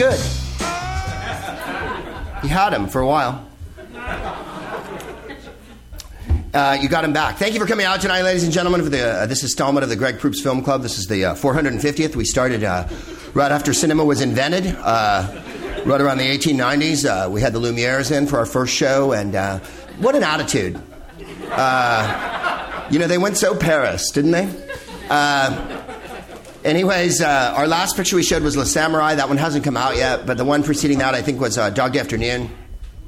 [0.00, 0.18] good.
[2.42, 3.46] You had him for a while.
[6.54, 7.36] Uh, you got him back.
[7.36, 9.90] Thank you for coming out tonight, ladies and gentlemen, for the, uh, this installment of
[9.90, 10.80] the Greg Proops Film Club.
[10.80, 12.16] This is the uh, 450th.
[12.16, 12.88] We started uh,
[13.34, 15.42] right after cinema was invented, uh,
[15.84, 17.04] right around the 1890s.
[17.04, 19.34] Uh, we had the Lumieres in for our first show, and
[19.98, 20.80] what an attitude.
[22.90, 24.46] you know, they went so Paris, didn't they?
[26.64, 29.16] Anyways, our last picture we showed was Le Samouraï.
[29.16, 31.94] That one hasn't come out yet, but the one preceding that, I think, was Dog
[31.94, 32.50] Day Afternoon.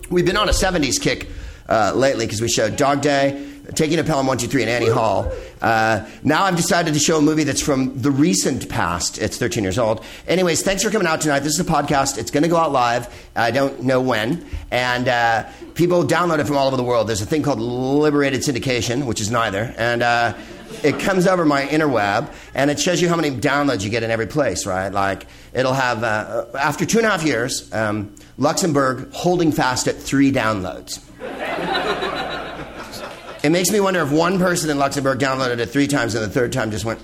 [0.09, 1.29] We've been on a 70s kick
[1.69, 5.31] uh, lately because we showed Dog Day, Taking a Pelham 123, and Annie Hall.
[5.61, 9.19] Uh, now I've decided to show a movie that's from the recent past.
[9.19, 10.03] It's 13 years old.
[10.27, 11.41] Anyways, thanks for coming out tonight.
[11.41, 12.19] This is a podcast.
[12.19, 13.31] It's going to go out live.
[13.37, 14.45] I don't know when.
[14.71, 17.07] And uh, people download it from all over the world.
[17.07, 19.73] There's a thing called Liberated Syndication, which is neither.
[19.79, 20.35] And uh,
[20.83, 24.11] it comes over my interweb and it shows you how many downloads you get in
[24.11, 24.89] every place, right?
[24.89, 29.97] Like it'll have, uh, after two and a half years, um, Luxembourg holding fast at
[29.97, 31.01] three downloads.
[33.43, 36.29] It makes me wonder if one person in Luxembourg downloaded it three times and the
[36.29, 37.01] third time just went,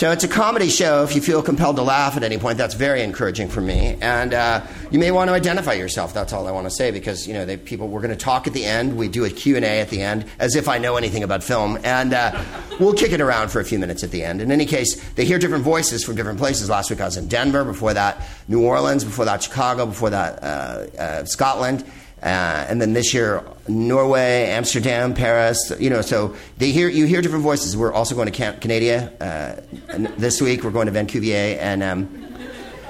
[0.00, 1.02] So it's a comedy show.
[1.02, 3.98] If you feel compelled to laugh at any point, that's very encouraging for me.
[4.00, 6.14] And uh, you may want to identify yourself.
[6.14, 7.86] That's all I want to say because you know they, people.
[7.86, 8.96] We're going to talk at the end.
[8.96, 11.44] We do a Q and A at the end, as if I know anything about
[11.44, 12.42] film, and uh,
[12.78, 14.40] we'll kick it around for a few minutes at the end.
[14.40, 16.70] In any case, they hear different voices from different places.
[16.70, 17.62] Last week I was in Denver.
[17.62, 19.04] Before that, New Orleans.
[19.04, 19.84] Before that, Chicago.
[19.84, 21.84] Before that, uh, uh Scotland.
[22.22, 25.72] Uh, and then this year, Norway, Amsterdam, Paris.
[25.78, 27.76] You know, so they hear you hear different voices.
[27.76, 30.62] We're also going to Can- Canada uh, this week.
[30.62, 32.36] We're going to Vancouver, and um,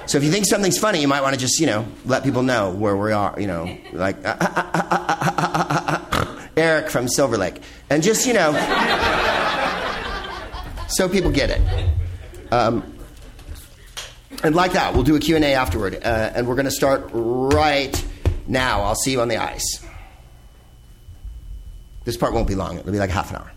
[0.05, 2.43] so if you think something's funny, you might want to just you know let people
[2.43, 3.39] know where we are.
[3.39, 4.17] You know, like
[6.57, 8.51] Eric from Silver Lake, and just you know,
[10.89, 11.61] so people get it.
[12.51, 12.97] Um,
[14.43, 15.95] and like that, we'll do a Q&A afterward.
[15.95, 18.03] Uh, and we're going to start right
[18.47, 19.85] now, I'll see you on the ice.
[22.03, 23.51] This part won't be long, it'll be like half an hour.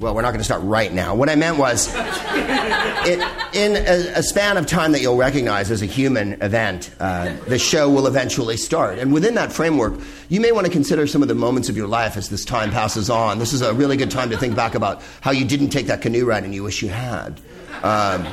[0.00, 1.14] Well, we're not going to start right now.
[1.14, 3.18] What I meant was, it,
[3.52, 7.58] in a, a, span of time that you'll recognize as a human event, uh, the
[7.58, 8.98] show will eventually start.
[8.98, 11.86] And within that framework, you may want to consider some of the moments of your
[11.86, 13.38] life as this time passes on.
[13.38, 16.00] This is a really good time to think back about how you didn't take that
[16.00, 17.38] canoe ride and you wish you had.
[17.82, 18.26] Um,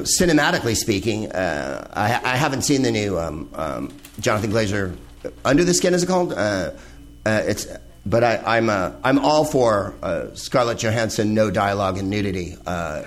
[0.00, 4.96] cinematically speaking, uh, I, I, haven't seen the new um, um, Jonathan Glazer
[5.44, 5.94] Under the Skin.
[5.94, 6.32] Is it called?
[6.32, 6.72] Uh,
[7.24, 7.66] uh, it's
[8.04, 12.56] but I, I'm, uh, I'm all for uh, Scarlett Johansson, no dialogue and nudity.
[12.66, 13.02] Uh,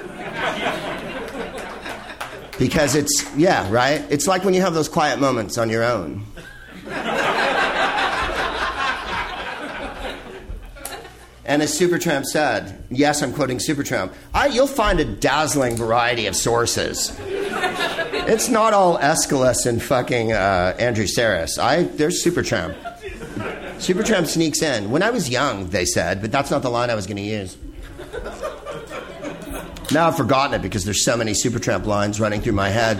[2.57, 4.05] because it's yeah, right.
[4.09, 6.25] It's like when you have those quiet moments on your own.
[11.45, 16.35] And as Supertramp said, yes, I'm quoting Supertramp, I, you'll find a dazzling variety of
[16.35, 17.15] sources.
[17.19, 21.59] it's not all Aeschylus and fucking uh, Andrew Sarris.
[21.59, 22.75] I, there's Supertramp.
[23.77, 24.89] Supertramp sneaks in.
[24.89, 27.23] When I was young, they said, but that's not the line I was going to
[27.23, 27.55] use.
[29.91, 32.97] Now I've forgotten it because there's so many Supertramp lines running through my head.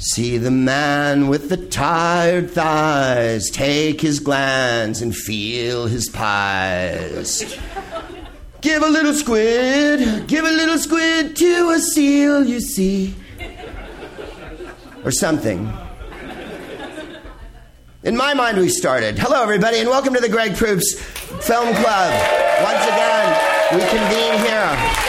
[0.00, 7.58] See the man with the tired thighs take his glands and feel his pies.
[8.60, 13.12] Give a little squid, give a little squid to a seal, you see.
[15.04, 15.68] Or something.
[18.04, 19.18] In my mind, we started.
[19.18, 22.12] Hello, everybody, and welcome to the Greg Proops Film Club.
[22.62, 25.07] Once again, we convene here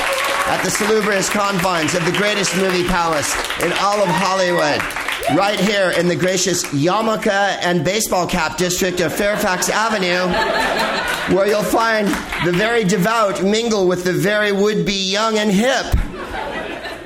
[0.49, 3.31] at the salubrious confines of the greatest movie palace
[3.63, 4.81] in all of Hollywood.
[5.37, 10.25] Right here in the gracious yarmulke and baseball cap district of Fairfax Avenue,
[11.35, 12.07] where you'll find
[12.43, 15.85] the very devout mingle with the very would be young and hip.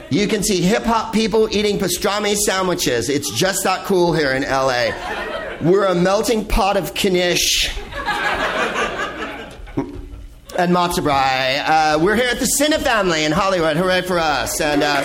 [0.09, 3.09] You can see hip hop people eating pastrami sandwiches.
[3.09, 4.91] It's just that cool here in LA.
[5.61, 7.71] We're a melting pot of knish
[10.57, 13.75] and matzo Uh, we're here at the Cinefamily in Hollywood.
[13.77, 14.61] Hooray for us.
[14.61, 15.03] And uh,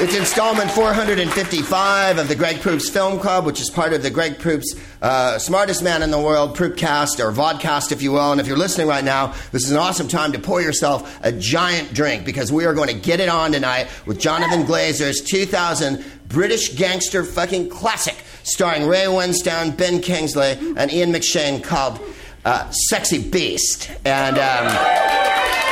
[0.00, 4.38] it's installment 455 of the Greg Proops Film Club, which is part of the Greg
[4.38, 8.32] Proops uh, Smartest Man in the World Proopcast, or Vodcast, if you will.
[8.32, 11.32] And if you're listening right now, this is an awesome time to pour yourself a
[11.32, 16.04] giant drink because we are going to get it on tonight with Jonathan Glazer's 2000
[16.28, 22.00] British gangster fucking classic starring Ray Winstone, Ben Kingsley, and Ian McShane called
[22.48, 23.90] uh, sexy beast.
[24.04, 25.67] And um,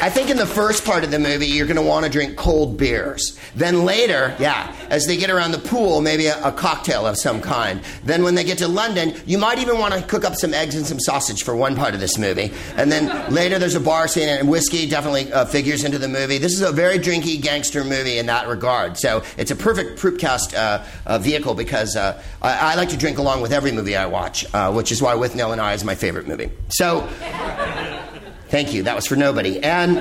[0.00, 2.36] I think in the first part of the movie, you're going to want to drink
[2.36, 3.36] cold beers.
[3.56, 7.40] Then later, yeah, as they get around the pool, maybe a, a, cocktail of some
[7.40, 7.80] kind.
[8.04, 10.76] Then when they get to London, you might even want to cook up some eggs
[10.76, 12.52] and some sausage for one part of this movie.
[12.76, 16.38] And then later, there's a bar scene, and whiskey definitely uh, figures into the movie.
[16.38, 18.98] This is a very drinky gangster movie in that regard.
[18.98, 23.18] So it's a perfect Proopcast uh, uh, vehicle because uh, I, I, like to drink
[23.18, 25.96] along with every movie I watch, uh, which is why Withnail and I is my
[25.96, 26.50] favorite movie.
[26.68, 27.08] So.
[28.48, 28.82] Thank you.
[28.82, 29.62] That was for nobody.
[29.62, 29.96] And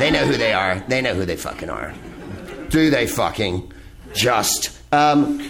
[0.00, 0.82] they know who they are.
[0.88, 1.94] They know who they fucking are.
[2.70, 3.72] Do they fucking
[4.14, 4.70] just?
[4.92, 5.40] Um,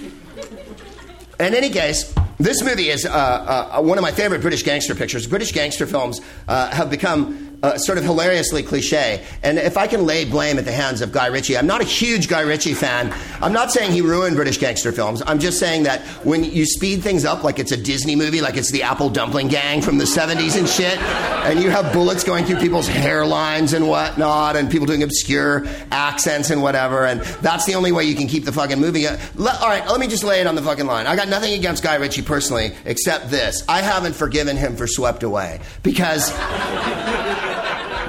[1.38, 5.26] in any case, this movie is uh, uh, one of my favorite British gangster pictures.
[5.26, 9.24] British gangster films uh, have become uh, sort of hilariously cliche.
[9.42, 11.84] And if I can lay blame at the hands of Guy Ritchie, I'm not a
[11.84, 13.14] huge Guy Ritchie fan.
[13.40, 15.22] I'm not saying he ruined British gangster films.
[15.26, 18.56] I'm just saying that when you speed things up like it's a Disney movie, like
[18.56, 22.44] it's the Apple Dumpling Gang from the 70s and shit, and you have bullets going
[22.44, 27.74] through people's hairlines and whatnot, and people doing obscure accents and whatever, and that's the
[27.74, 29.06] only way you can keep the fucking movie.
[29.06, 31.06] All right, let me just lay it on the fucking line.
[31.06, 33.64] I got nothing against Guy Ritchie personally, except this.
[33.68, 36.32] I haven't forgiven him for Swept Away because.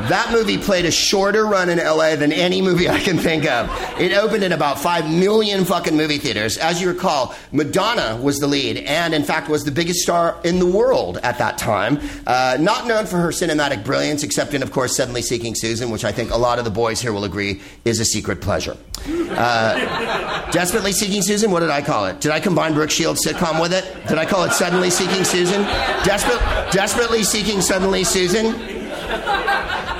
[0.09, 3.69] That movie played a shorter run in LA than any movie I can think of.
[3.97, 6.57] It opened in about 5 million fucking movie theaters.
[6.57, 10.59] As you recall, Madonna was the lead and, in fact, was the biggest star in
[10.59, 12.01] the world at that time.
[12.27, 16.03] Uh, not known for her cinematic brilliance, except in, of course, Suddenly Seeking Susan, which
[16.03, 18.75] I think a lot of the boys here will agree is a secret pleasure.
[19.07, 22.19] Uh, Desperately Seeking Susan, what did I call it?
[22.19, 23.85] Did I combine Brooke Shields' sitcom with it?
[24.09, 25.63] Did I call it Suddenly Seeking Susan?
[26.03, 28.82] Desper- Desperately Seeking Suddenly Susan?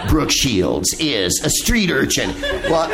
[0.10, 2.30] Brooke Shields is a street urchin.
[2.70, 2.90] Well,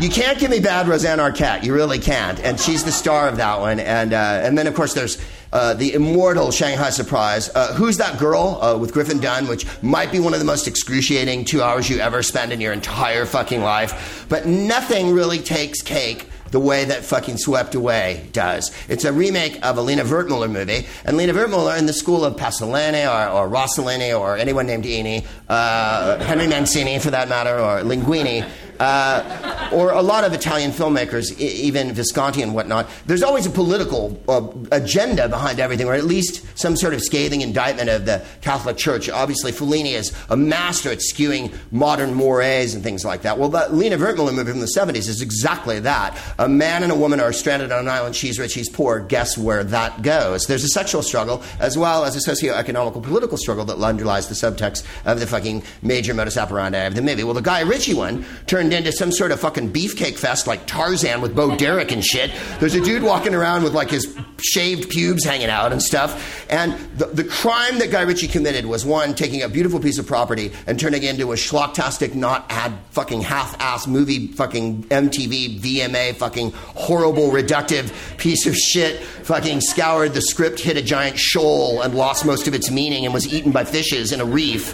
[0.00, 1.62] you can't give me bad Rosanna Arquette.
[1.62, 2.40] You really can't.
[2.40, 3.78] And she's the star of that one.
[3.78, 5.18] And, uh, and then, of course, there's
[5.52, 7.50] uh, the immortal Shanghai Surprise.
[7.54, 10.66] Uh, Who's That Girl uh, with Griffin Dunne, which might be one of the most
[10.66, 14.26] excruciating two hours you ever spend in your entire fucking life.
[14.28, 18.70] But nothing really takes cake the way that fucking Swept Away does.
[18.88, 22.36] It's a remake of a Lina Wertmuller movie, and Lina Wertmuller in the school of
[22.36, 27.80] Pasolini or, or Rossellini or anyone named Eni, uh, Henry Mancini for that matter, or
[27.80, 28.48] Linguini,
[28.82, 34.20] uh, or a lot of Italian filmmakers, even Visconti and whatnot, there's always a political
[34.28, 38.76] uh, agenda behind everything, or at least some sort of scathing indictment of the Catholic
[38.76, 39.08] Church.
[39.08, 43.38] Obviously, Fellini is a master at skewing modern mores and things like that.
[43.38, 46.18] Well, the Lina Wertmuller movie from the 70s is exactly that.
[46.40, 48.16] A man and a woman are stranded on an island.
[48.16, 48.98] She's rich, he's poor.
[48.98, 50.46] Guess where that goes?
[50.46, 54.84] There's a sexual struggle as well as a socio-economical political struggle that underlies the subtext
[55.04, 57.22] of the fucking major modus operandi of the movie.
[57.22, 60.66] Well, the Guy Ritchie one turned turned into some sort of fucking beefcake fest like
[60.66, 62.30] Tarzan with Bo Derek and shit.
[62.58, 66.46] There's a dude walking around with like his shaved pubes hanging out and stuff.
[66.50, 70.06] And the, the crime that Guy Ritchie committed was one, taking a beautiful piece of
[70.06, 75.60] property and turning it into a schlocktastic, not ad fucking half ass movie, fucking MTV,
[75.60, 79.02] VMA, fucking horrible, reductive piece of shit.
[79.02, 83.12] Fucking scoured the script, hit a giant shoal, and lost most of its meaning and
[83.12, 84.72] was eaten by fishes in a reef.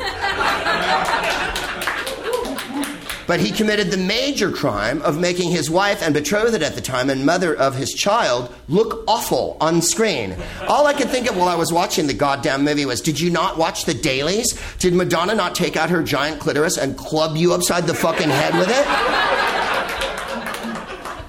[3.28, 7.10] But he committed the major crime of making his wife and betrothed at the time
[7.10, 10.34] and mother of his child look awful on screen.
[10.66, 13.30] All I could think of while I was watching the goddamn movie was did you
[13.30, 14.58] not watch the dailies?
[14.78, 18.54] Did Madonna not take out her giant clitoris and club you upside the fucking head
[18.58, 18.86] with it?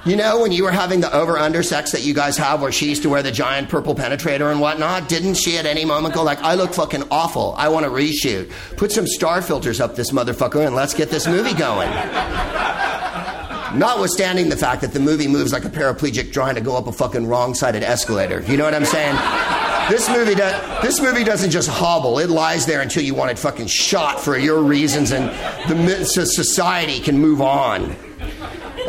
[0.05, 2.71] You know, when you were having the over under sex that you guys have where
[2.71, 6.13] she used to wear the giant purple penetrator and whatnot, didn't she at any moment
[6.13, 7.53] go like, I look fucking awful.
[7.57, 8.49] I want to reshoot.
[8.77, 11.89] Put some star filters up this motherfucker and let's get this movie going.
[13.77, 16.93] Notwithstanding the fact that the movie moves like a paraplegic trying to go up a
[16.93, 18.41] fucking wrong sided escalator.
[18.43, 19.15] You know what I'm saying?
[19.89, 22.19] This movie, does, this movie doesn't just hobble.
[22.19, 25.29] It lies there until you want it fucking shot for your reasons and
[25.67, 27.95] the society can move on.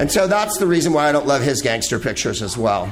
[0.01, 2.85] And so that's the reason why I don't love his gangster pictures as well.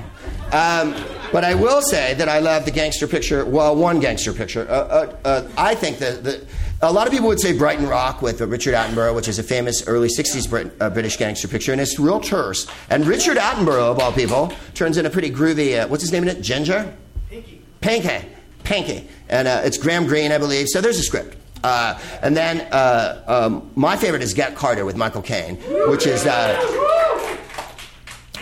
[0.52, 0.94] Um,
[1.32, 4.66] but I will say that I love the gangster picture, well, one gangster picture.
[4.68, 6.46] Uh, uh, uh, I think that the,
[6.82, 9.88] a lot of people would say Brighton Rock with Richard Attenborough, which is a famous
[9.88, 12.66] early 60s Brit, uh, British gangster picture, and it's real terse.
[12.90, 16.24] And Richard Attenborough, of all people, turns in a pretty groovy, uh, what's his name
[16.24, 16.42] in it?
[16.42, 16.94] Ginger?
[17.30, 17.62] Pinky.
[17.80, 18.28] Pinky.
[18.64, 19.08] Pinky.
[19.30, 20.68] And uh, it's Graham Greene, I believe.
[20.68, 21.37] So there's a script.
[21.64, 25.56] Uh, and then uh, um, my favorite is Get Carter with Michael Caine,
[25.88, 26.88] which is uh,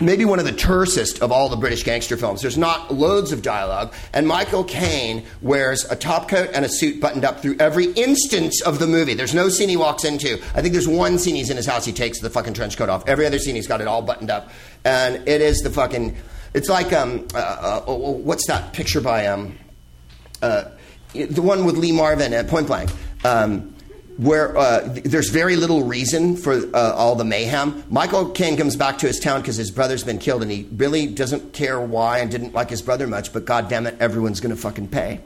[0.00, 2.42] maybe one of the tersest of all the British gangster films.
[2.42, 7.00] There's not loads of dialogue, and Michael Caine wears a top coat and a suit
[7.00, 9.14] buttoned up through every instance of the movie.
[9.14, 10.35] There's no scene he walks into.
[10.54, 12.88] I think there's one scene he's in his house, he takes the fucking trench coat
[12.88, 13.08] off.
[13.08, 14.50] Every other scene he's got it all buttoned up,
[14.85, 16.16] and it is the fucking.
[16.54, 19.58] It's like um, uh, uh, what's that picture by um,
[20.42, 20.64] uh,
[21.13, 22.91] the one with Lee Marvin at Point Blank.
[23.25, 23.73] Um,
[24.17, 27.85] where uh, th- there's very little reason for uh, all the mayhem.
[27.91, 31.07] Michael Caine comes back to his town because his brother's been killed, and he really
[31.07, 33.33] doesn't care why and didn't like his brother much.
[33.33, 35.21] But God damn it, everyone's going to fucking pay.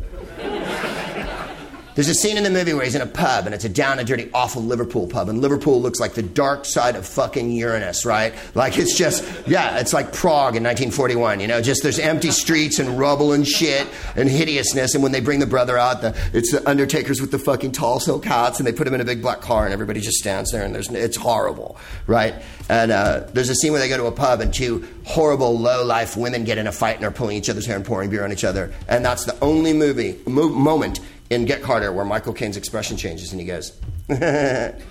[1.95, 3.99] There's a scene in the movie where he's in a pub, and it's a down
[3.99, 8.05] and dirty, awful Liverpool pub, and Liverpool looks like the dark side of fucking Uranus,
[8.05, 8.33] right?
[8.55, 12.79] Like it's just, yeah, it's like Prague in 1941, you know, just there's empty streets
[12.79, 16.53] and rubble and shit and hideousness, and when they bring the brother out, the, it's
[16.53, 19.21] the Undertakers with the fucking tall silk hats, and they put him in a big
[19.21, 22.35] black car, and everybody just stands there, and there's, it's horrible, right?
[22.69, 25.85] And uh, there's a scene where they go to a pub, and two horrible, low
[25.85, 28.23] life women get in a fight, and are pulling each other's hair and pouring beer
[28.23, 31.01] on each other, and that's the only movie mo- moment
[31.31, 33.73] in Get Carter where Michael Caine's expression changes and he goes,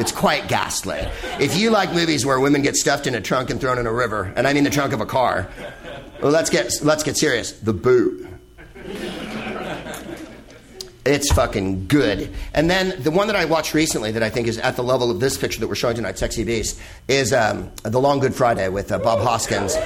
[0.00, 1.00] It's quite ghastly.
[1.38, 3.92] If you like movies where women get stuffed in a trunk and thrown in a
[3.92, 5.50] river, and I mean the trunk of a car,
[6.22, 7.52] well, let's get, let's get serious.
[7.52, 8.26] The boot.
[11.04, 12.32] It's fucking good.
[12.54, 15.10] And then the one that I watched recently that I think is at the level
[15.10, 18.68] of this picture that we're showing tonight, Sexy Beast, is um, The Long Good Friday
[18.68, 19.76] with uh, Bob Hoskins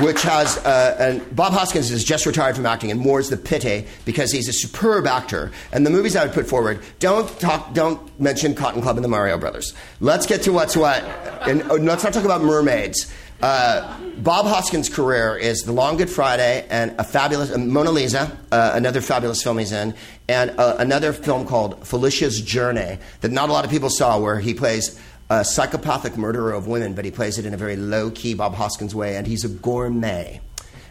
[0.00, 3.86] which has uh, and Bob Hoskins is just retired from acting, and Moore's the pity
[4.04, 5.50] because he's a superb actor.
[5.72, 9.08] And the movies I would put forward don't talk, don't mention Cotton Club and the
[9.08, 9.74] Mario Brothers.
[10.00, 11.02] Let's get to what's what,
[11.46, 13.12] and uh, let's not talk about mermaids.
[13.42, 18.36] Uh, Bob Hoskins' career is The Long Good Friday and a fabulous uh, Mona Lisa,
[18.50, 19.94] uh, another fabulous film he's in,
[20.26, 24.40] and uh, another film called Felicia's Journey that not a lot of people saw, where
[24.40, 28.10] he plays a psychopathic murderer of women, but he plays it in a very low
[28.10, 30.40] key Bob Hoskins way, and he's a gourmet.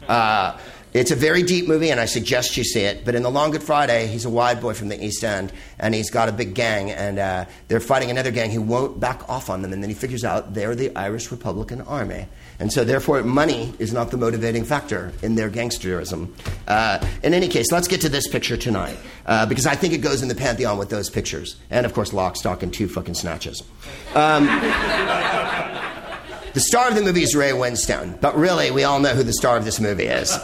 [0.08, 0.58] Uh,
[0.94, 3.04] it's a very deep movie, and I suggest you see it.
[3.04, 5.94] But in The Long Good Friday, he's a wide boy from the East End, and
[5.94, 9.50] he's got a big gang, and uh, they're fighting another gang who won't back off
[9.50, 9.74] on them.
[9.74, 12.27] And then he figures out they're the Irish Republican Army.
[12.60, 16.30] And so, therefore, money is not the motivating factor in their gangsterism.
[16.68, 20.00] Uh, in any case, let's get to this picture tonight, uh, because I think it
[20.00, 21.58] goes in the pantheon with those pictures.
[21.70, 23.64] And, of course, Lock, Stock, and Two fucking Snatches.
[24.14, 24.46] Um,
[26.54, 29.34] the star of the movie is Ray Winstone, but really, we all know who the
[29.34, 30.38] star of this movie is.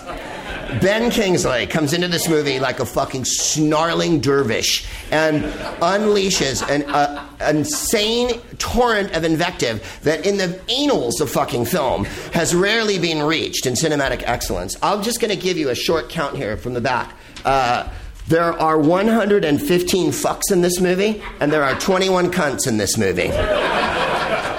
[0.79, 5.43] Ben Kingsley comes into this movie like a fucking snarling dervish and
[5.81, 12.55] unleashes an uh, insane torrent of invective that in the annals of fucking film has
[12.55, 14.77] rarely been reached in cinematic excellence.
[14.81, 17.15] I'm just going to give you a short count here from the back.
[17.43, 17.89] Uh,
[18.29, 23.27] there are 115 fucks in this movie, and there are 21 cunts in this movie.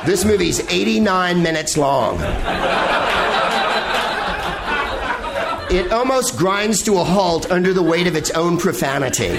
[0.04, 2.18] This movie's 89 minutes long.
[5.72, 9.30] It almost grinds to a halt under the weight of its own profanity.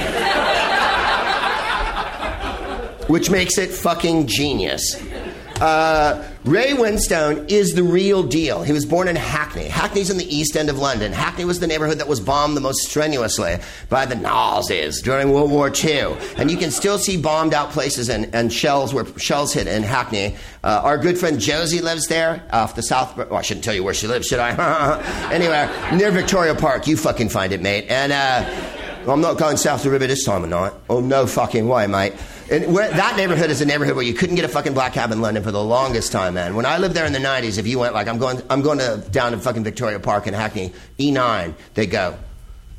[3.07, 4.95] Which makes it fucking genius.
[5.63, 8.63] Uh, Ray Winstone is the real deal.
[8.63, 9.70] He was born in Hackney.
[9.70, 11.13] Hackney's in the east end of London.
[11.13, 13.55] Hackney was the neighborhood that was bombed the most strenuously
[13.88, 16.17] by the Nazis during World War II.
[16.36, 19.84] And you can still see bombed out places and, and shells where shells hit in
[19.84, 20.36] Hackney.
[20.65, 23.15] Uh, our good friend Josie lives there off the south.
[23.15, 25.29] Well, I shouldn't tell you where she lives, should I?
[25.32, 26.88] anyway, near Victoria Park.
[26.88, 27.86] You fucking find it, mate.
[27.88, 30.74] And uh, I'm not going south of the river this time of night.
[30.89, 32.15] Oh, no fucking way, mate.
[32.51, 35.12] And where, that neighborhood is a neighborhood where you couldn't get a fucking black cab
[35.12, 36.55] in London for the longest time, man.
[36.55, 38.79] When I lived there in the '90s, if you went like I'm going, I'm going
[38.79, 42.17] to down to fucking Victoria Park in Hackney, E9, they go,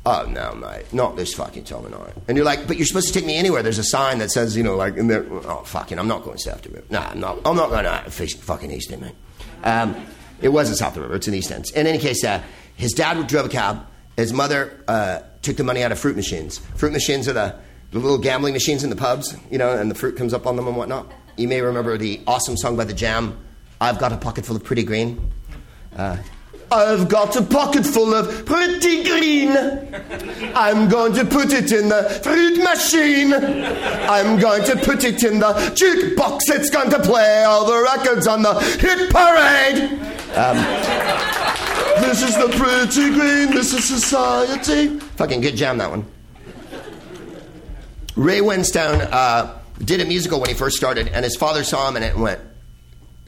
[0.05, 2.13] oh no, mate, not this fucking time of night.
[2.27, 3.63] And you're like, but you're supposed to take me anywhere.
[3.63, 6.61] There's a sign that says, you know, like, there, oh fucking, I'm not going south
[6.63, 6.85] to river.
[6.89, 9.15] Nah, I'm not, I'm not going to fucking East End, man.
[9.63, 10.05] Um,
[10.41, 11.15] it wasn't south of the river.
[11.15, 11.71] It's in East End.
[11.75, 12.41] In any case, uh,
[12.75, 13.85] his dad would drove a cab.
[14.15, 16.59] His mother uh, took the money out of fruit machines.
[16.75, 17.55] Fruit machines are the
[17.95, 20.57] the little gambling machines in the pubs, you know, and the fruit comes up on
[20.57, 21.09] them and whatnot.
[21.37, 23.39] You may remember the awesome song by The Jam,
[23.79, 25.31] I've Got a Pocket Full of Pretty Green.
[25.95, 26.17] Uh,
[26.69, 29.55] I've got a pocket full of pretty green.
[30.55, 33.31] I'm going to put it in the fruit machine.
[33.33, 36.39] I'm going to put it in the jukebox.
[36.47, 39.91] It's going to play all the records on the hit parade.
[40.35, 40.57] Um,
[42.01, 43.55] this is the pretty green.
[43.55, 44.99] This is society.
[44.99, 46.05] Fucking good jam, that one.
[48.15, 51.95] Ray Winstone uh, did a musical when he first started, and his father saw him
[51.95, 52.39] and it went,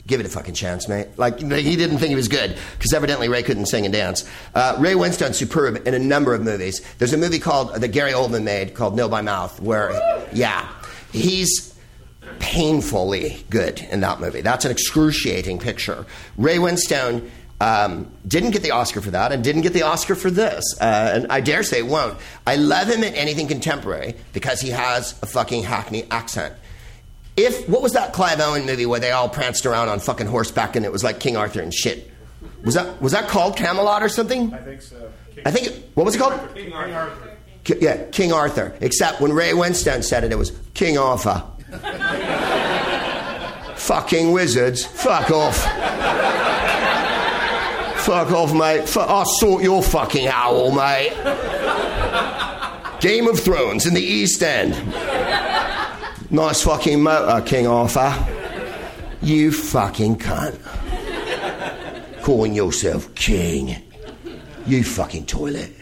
[0.06, 1.08] give it a fucking chance, mate.
[1.18, 4.30] Like, he didn't think he was good, because evidently Ray couldn't sing and dance.
[4.56, 6.82] Uh, Ray Winstone's superb in a number of movies.
[7.00, 9.92] There's a movie called, that Gary Oldman made called Nil by Mouth, where,
[10.32, 10.70] yeah,
[11.12, 11.78] he's
[12.40, 14.40] painfully good in that movie.
[14.40, 16.06] That's an excruciating picture.
[16.38, 17.30] Ray Winstone
[17.60, 20.80] um, didn't get the Oscar for that and didn't get the Oscar for this.
[20.80, 22.18] Uh, and I dare say won't.
[22.46, 26.54] I love him in anything contemporary because he has a fucking Hackney accent.
[27.36, 30.76] If, what was that Clive Owen movie where they all pranced around on fucking horseback
[30.76, 32.12] and it was like King Arthur and shit?
[32.64, 34.54] Was that, was that called Camelot or something?
[34.54, 35.12] I think so.
[35.34, 36.40] King I think, what was it called?
[36.54, 37.38] King Arthur.
[37.80, 38.76] Yeah, King Arthur.
[38.82, 41.44] Except when Ray Winstone said it, it was King Arthur.
[43.76, 44.86] Fucking wizards.
[44.86, 45.66] Fuck off.
[48.08, 48.96] Fuck off, mate.
[48.96, 51.12] I'll sort your fucking owl, mate.
[53.02, 54.72] Game of Thrones in the East End.
[56.32, 58.16] Nice fucking motor, King Arthur.
[59.22, 60.58] You fucking cunt.
[62.22, 63.76] Calling yourself king.
[64.66, 65.74] You fucking toilet.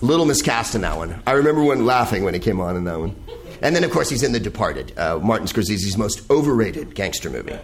[0.00, 1.22] Little miscast in that one.
[1.28, 3.14] I remember when laughing when he came on in that one.
[3.62, 7.56] And then, of course, he's in The Departed, uh, Martin Scorsese's most overrated gangster movie.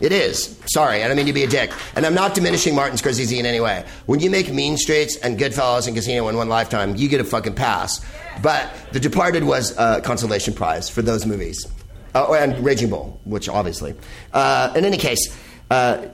[0.00, 0.56] It is.
[0.66, 1.72] Sorry, I don't mean to be a dick.
[1.96, 3.84] And I'm not diminishing Martin Scorsese in any way.
[4.06, 7.24] When you make Mean Streets and Goodfellas and Casino in one lifetime, you get a
[7.24, 8.00] fucking pass.
[8.40, 11.66] But The Departed was a consolation prize for those movies.
[12.14, 13.94] Oh, and Raging Bull, which obviously.
[14.32, 15.36] Uh, in any case,
[15.70, 16.06] uh,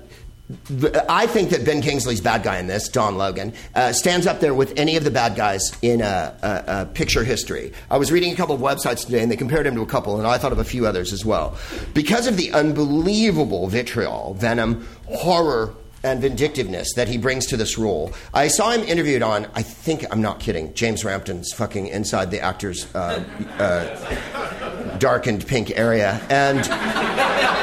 [1.08, 4.52] I think that Ben Kingsley's bad guy in this, Don Logan, uh, stands up there
[4.52, 7.72] with any of the bad guys in uh, uh, uh, picture history.
[7.90, 10.18] I was reading a couple of websites today, and they compared him to a couple,
[10.18, 11.56] and I thought of a few others as well.
[11.94, 18.12] Because of the unbelievable vitriol, venom, horror, and vindictiveness that he brings to this role.
[18.34, 22.40] I saw him interviewed on, I think, I'm not kidding, James Rampton's fucking Inside the
[22.40, 23.24] Actor's uh,
[23.58, 26.20] uh, Darkened Pink Area.
[26.28, 27.53] And.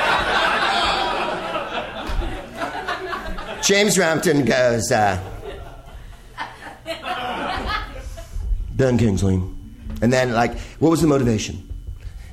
[3.62, 5.18] James Rampton goes, uh,
[8.74, 9.41] Ben Kingsley.
[10.01, 11.70] And then, like, what was the motivation?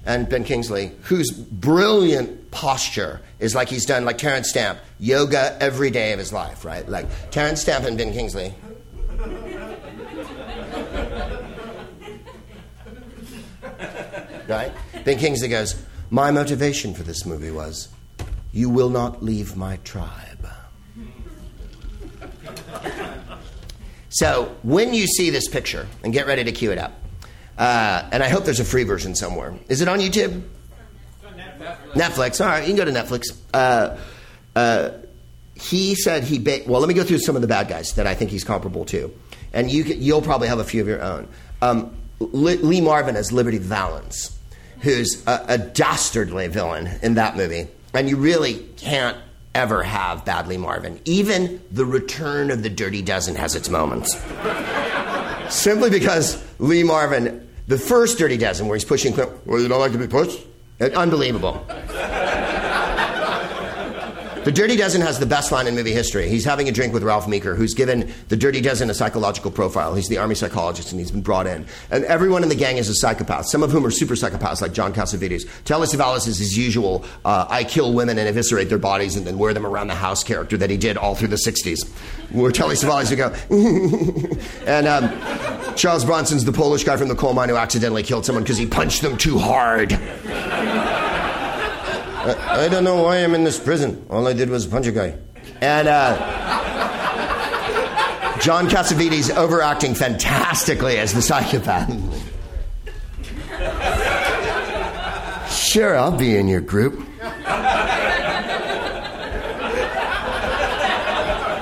[0.07, 5.91] And Ben Kingsley, whose brilliant posture is like he's done, like Terence Stamp, yoga every
[5.91, 6.89] day of his life, right?
[6.89, 8.55] Like Terence Stamp and Ben Kingsley.
[14.49, 14.73] right?
[15.05, 15.75] Ben Kingsley goes,
[16.09, 17.89] My motivation for this movie was,
[18.51, 20.49] You will not leave my tribe.
[24.19, 26.93] So when you see this picture, and get ready to cue it up,
[27.57, 29.55] uh, and I hope there's a free version somewhere.
[29.69, 30.43] Is it on YouTube?
[31.95, 32.41] Netflix.
[32.41, 33.37] All right, you can go to Netflix.
[33.55, 33.97] Uh,
[34.57, 34.91] uh,
[35.55, 36.41] he said he.
[36.41, 38.43] Ba- well, let me go through some of the bad guys that I think he's
[38.43, 39.15] comparable to,
[39.53, 41.29] and you can, you'll probably have a few of your own.
[41.63, 44.37] Um, Lee Marvin as Liberty Valance,
[44.81, 49.17] who's a, a dastardly villain in that movie, and you really can't
[49.55, 51.01] ever have bad Lee Marvin.
[51.05, 54.17] Even The Return of the Dirty Dozen has its moments.
[55.49, 59.81] Simply because Lee Marvin, the first Dirty Dozen, where he's pushing Clint, well, you don't
[59.81, 60.41] like to be pushed?
[60.81, 61.67] Unbelievable.
[64.45, 66.29] The Dirty Dozen has the best line in movie history.
[66.29, 69.95] He's having a drink with Ralph Meeker, who's given the Dirty Dozen a psychological profile.
[69.95, 71.67] He's the army psychologist, and he's been brought in.
[71.91, 74.73] And everyone in the gang is a psychopath, some of whom are super psychopaths, like
[74.73, 75.47] John Cassavetes.
[75.65, 79.39] Telly Savalas is his usual uh, I kill women and eviscerate their bodies and then
[79.39, 81.87] wear them around the house character that he did all through the 60s.
[82.31, 83.35] Where Telly Savalas would go,
[84.67, 88.45] and um, Charles Bronson's the Polish guy from the coal mine who accidentally killed someone
[88.45, 89.93] because he punched them too hard.
[92.29, 94.07] I, I don't know why I'm in this prison.
[94.11, 95.17] All I did was punch a guy.
[95.61, 96.17] And uh,
[98.41, 101.89] John Cassavetes overacting fantastically as the psychopath.
[105.51, 107.05] sure, I'll be in your group.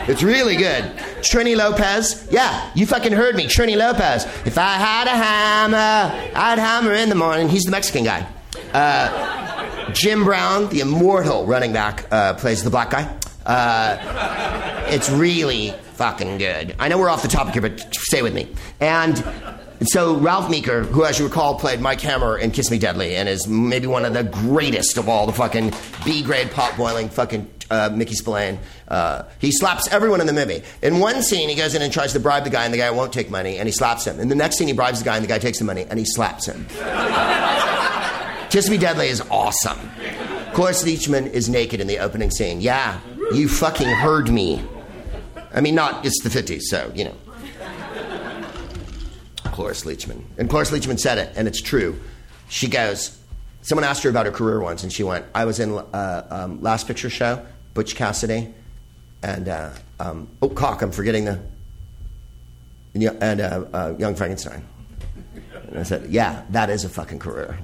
[0.08, 0.84] It's really good.
[1.20, 2.28] Trini Lopez.
[2.30, 3.46] Yeah, you fucking heard me.
[3.46, 4.24] Trini Lopez.
[4.46, 7.48] If I had a hammer, I'd hammer in the morning.
[7.48, 8.24] He's the Mexican guy.
[8.72, 9.45] Uh,
[9.96, 13.16] Jim Brown, the immortal running back, uh, plays the black guy.
[13.46, 16.76] Uh, it's really fucking good.
[16.78, 18.52] I know we're off the topic here, but stay with me.
[18.78, 19.24] And
[19.84, 23.26] so Ralph Meeker, who, as you recall, played Mike Hammer in Kiss Me Deadly, and
[23.26, 25.72] is maybe one of the greatest of all the fucking
[26.04, 28.58] B grade pot boiling fucking uh, Mickey Spillane.
[28.88, 30.62] Uh, he slaps everyone in the movie.
[30.82, 32.90] In one scene, he goes in and tries to bribe the guy, and the guy
[32.90, 34.20] won't take money, and he slaps him.
[34.20, 35.98] In the next scene, he bribes the guy, and the guy takes the money, and
[35.98, 36.66] he slaps him.
[38.50, 39.78] Kiss Me Deadly is awesome.
[40.54, 42.60] Cloris Leachman is naked in the opening scene.
[42.60, 43.00] Yeah,
[43.32, 44.62] you fucking heard me.
[45.52, 47.14] I mean, not, it's the 50s, so, you know.
[49.44, 50.22] Cloris Leachman.
[50.38, 51.98] And Cloris Leachman said it, and it's true.
[52.48, 53.18] She goes,
[53.62, 56.62] someone asked her about her career once, and she went, I was in uh, um,
[56.62, 58.54] Last Picture Show, Butch Cassidy,
[59.22, 61.40] and, uh, um, oh, cock, I'm forgetting the,
[62.94, 64.64] and uh, uh, Young Frankenstein.
[65.68, 67.58] And I said, yeah, that is a fucking career.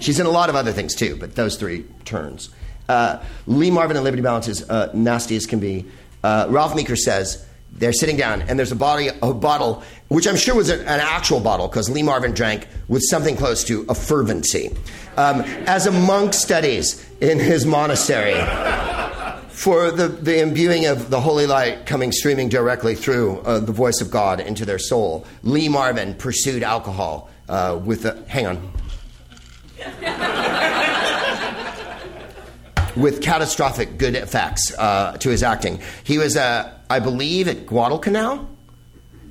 [0.00, 2.50] She's in a lot of other things too, but those three turns.
[2.88, 5.84] Uh, Lee Marvin and Liberty Valance is uh, nasty as can be.
[6.24, 10.36] Uh, Ralph Meeker says they're sitting down, and there's a, body, a bottle, which I'm
[10.36, 13.94] sure was an, an actual bottle, because Lee Marvin drank with something close to a
[13.94, 14.70] fervency.
[15.16, 18.34] Um, as a monk studies in his monastery
[19.48, 24.00] for the, the imbuing of the holy light coming streaming directly through uh, the voice
[24.00, 25.26] of God into their soul.
[25.42, 28.22] Lee Marvin pursued alcohol uh, with a.
[28.28, 28.72] Hang on.
[32.98, 35.80] With catastrophic good effects uh, to his acting.
[36.04, 38.48] He was, uh, I believe, at Guadalcanal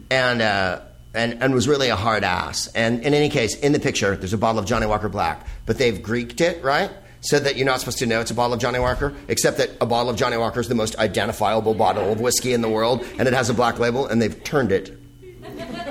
[0.10, 0.82] and, uh,
[1.14, 2.68] and, and was really a hard ass.
[2.74, 5.78] And in any case, in the picture, there's a bottle of Johnnie Walker Black, but
[5.78, 6.90] they've Greeked it, right?
[7.22, 9.72] So that you're not supposed to know it's a bottle of Johnnie Walker, except that
[9.82, 13.06] a bottle of Johnnie Walker is the most identifiable bottle of whiskey in the world,
[13.18, 14.98] and it has a black label, and they've turned it.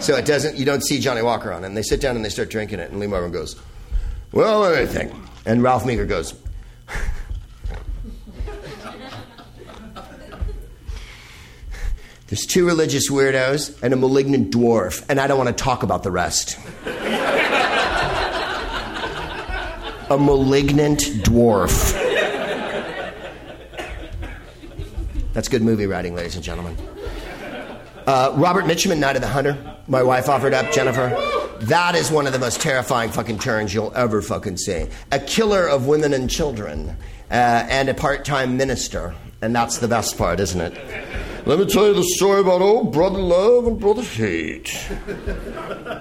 [0.01, 1.67] So it doesn't, you don't see Johnnie Walker on it.
[1.67, 3.61] And they sit down and they start drinking it, and Lee Marvin goes,
[4.33, 5.13] Well, think?
[5.45, 6.35] And Ralph Meeker goes,
[12.29, 16.03] There's two religious weirdos and a malignant dwarf, and I don't want to talk about
[16.03, 16.59] the rest.
[20.11, 21.93] a malignant dwarf.
[25.35, 26.77] That's good movie writing, ladies and gentlemen.
[28.09, 29.57] Uh, Robert Mitchum, Night of the Hunter.
[29.87, 31.11] My wife offered up Jennifer.
[31.61, 34.87] That is one of the most terrifying fucking turns you'll ever fucking see.
[35.13, 36.97] A killer of women and children,
[37.31, 37.35] uh,
[37.69, 39.15] and a part time minister.
[39.43, 41.36] And that's the best part, isn't it?
[41.47, 44.67] Let me tell you the story about old brother love and brother hate.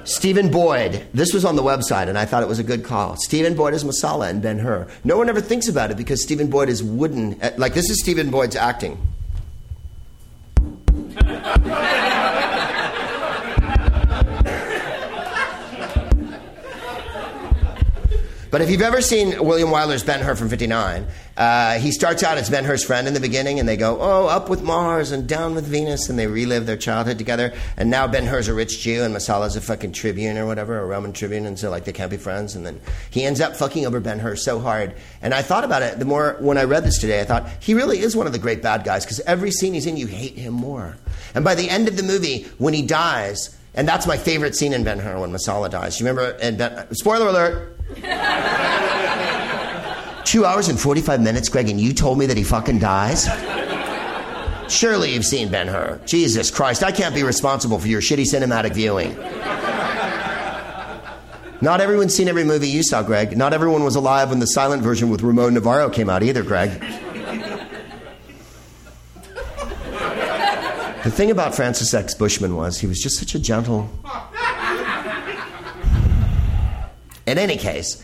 [0.03, 1.05] Stephen Boyd.
[1.13, 3.15] This was on the website, and I thought it was a good call.
[3.17, 4.87] Stephen Boyd is Messala and Ben Hur.
[5.03, 7.39] No one ever thinks about it because Stephen Boyd is wooden.
[7.39, 8.97] Uh, like, this is Stephen Boyd's acting.
[18.55, 22.37] But if you've ever seen William Wyler's Ben Hur from 59, uh, he starts out
[22.37, 25.27] as Ben Hur's friend in the beginning, and they go, oh, up with Mars and
[25.27, 27.53] down with Venus, and they relive their childhood together.
[27.75, 30.85] And now Ben Hur's a rich Jew, and Messala's a fucking tribune or whatever, a
[30.85, 32.55] Roman tribune, and so like they can't be friends.
[32.55, 34.95] And then he ends up fucking over Ben Hur so hard.
[35.21, 37.19] And I thought about it the more when I read this today.
[37.19, 39.85] I thought he really is one of the great bad guys because every scene he's
[39.85, 40.95] in, you hate him more.
[41.33, 44.71] And by the end of the movie, when he dies, and that's my favorite scene
[44.71, 45.99] in Ben Hur when Messala dies.
[45.99, 46.37] You remember?
[46.41, 47.74] And ben, spoiler alert.
[50.25, 53.27] Two hours and 45 minutes, Greg, and you told me that he fucking dies?
[54.67, 56.01] Surely you've seen Ben Hur.
[56.05, 59.15] Jesus Christ, I can't be responsible for your shitty cinematic viewing.
[61.61, 63.37] Not everyone's seen every movie you saw, Greg.
[63.37, 66.71] Not everyone was alive when the silent version with Ramon Novarro came out either, Greg.
[71.03, 72.13] the thing about Francis X.
[72.13, 73.89] Bushman was he was just such a gentle.
[77.25, 78.03] In any case,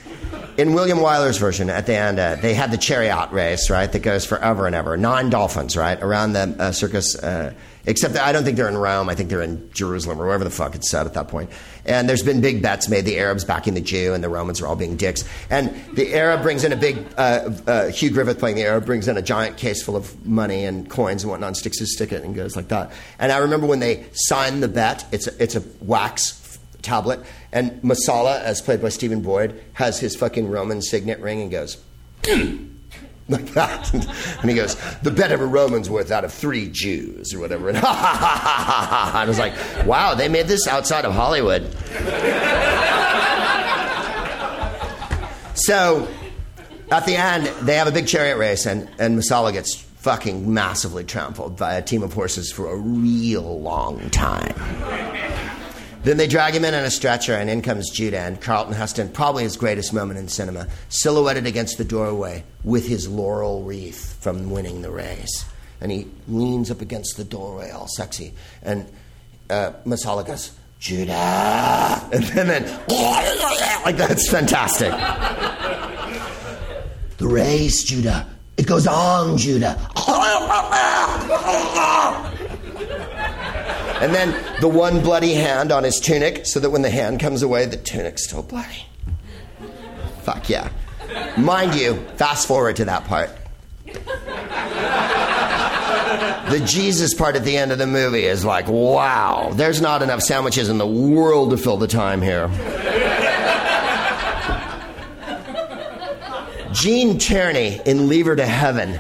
[0.57, 4.01] in William Wyler's version, at the end, uh, they had the chariot race, right, that
[4.01, 4.97] goes forever and ever.
[4.97, 7.15] Nine dolphins, right, around the uh, circus.
[7.15, 7.53] Uh,
[7.85, 9.09] except I don't think they're in Rome.
[9.09, 11.49] I think they're in Jerusalem or wherever the fuck it's set at that point.
[11.85, 13.05] And there's been big bets made.
[13.05, 15.23] The Arabs backing the Jew, and the Romans are all being dicks.
[15.49, 17.05] And the Arab brings in a big.
[17.17, 20.65] Uh, uh, Hugh Griffith playing the Arab brings in a giant case full of money
[20.65, 22.91] and coins and whatnot, and sticks his stick in and goes like that.
[23.19, 25.05] And I remember when they signed the bet.
[25.11, 26.40] It's a, it's a wax
[26.81, 27.21] tablet.
[27.51, 31.77] And Messala, as played by Stephen Boyd, has his fucking Roman signet ring and goes,
[33.29, 33.93] like that.
[34.41, 37.69] And he goes, the bet of a Roman's worth out of three Jews or whatever.
[37.69, 39.53] And, and I was like,
[39.85, 41.63] wow, they made this outside of Hollywood.
[45.55, 46.07] so
[46.91, 51.05] at the end, they have a big chariot race, and, and Messala gets fucking massively
[51.05, 54.53] trampled by a team of horses for a real long time.
[56.03, 59.09] Then they drag him in on a stretcher, and in comes Judah and Charlton Heston,
[59.09, 64.49] probably his greatest moment in cinema, silhouetted against the doorway with his laurel wreath from
[64.49, 65.45] winning the race.
[65.79, 68.33] And he leans up against the doorway, all sexy.
[68.63, 68.91] And
[69.49, 71.13] uh, Messala goes, Judah!
[72.11, 72.81] And then, then
[73.85, 74.91] like that's fantastic.
[77.17, 78.27] the race, Judah.
[78.57, 79.79] It goes on, Judah.
[84.01, 87.43] And then the one bloody hand on his tunic, so that when the hand comes
[87.43, 88.85] away, the tunic's still bloody.
[90.23, 90.69] Fuck yeah.
[91.37, 93.29] Mind you, fast forward to that part.
[96.49, 100.21] The Jesus part at the end of the movie is like, wow, there's not enough
[100.21, 102.49] sandwiches in the world to fill the time here.
[106.73, 108.99] Gene Tierney in Leave Her to Heaven.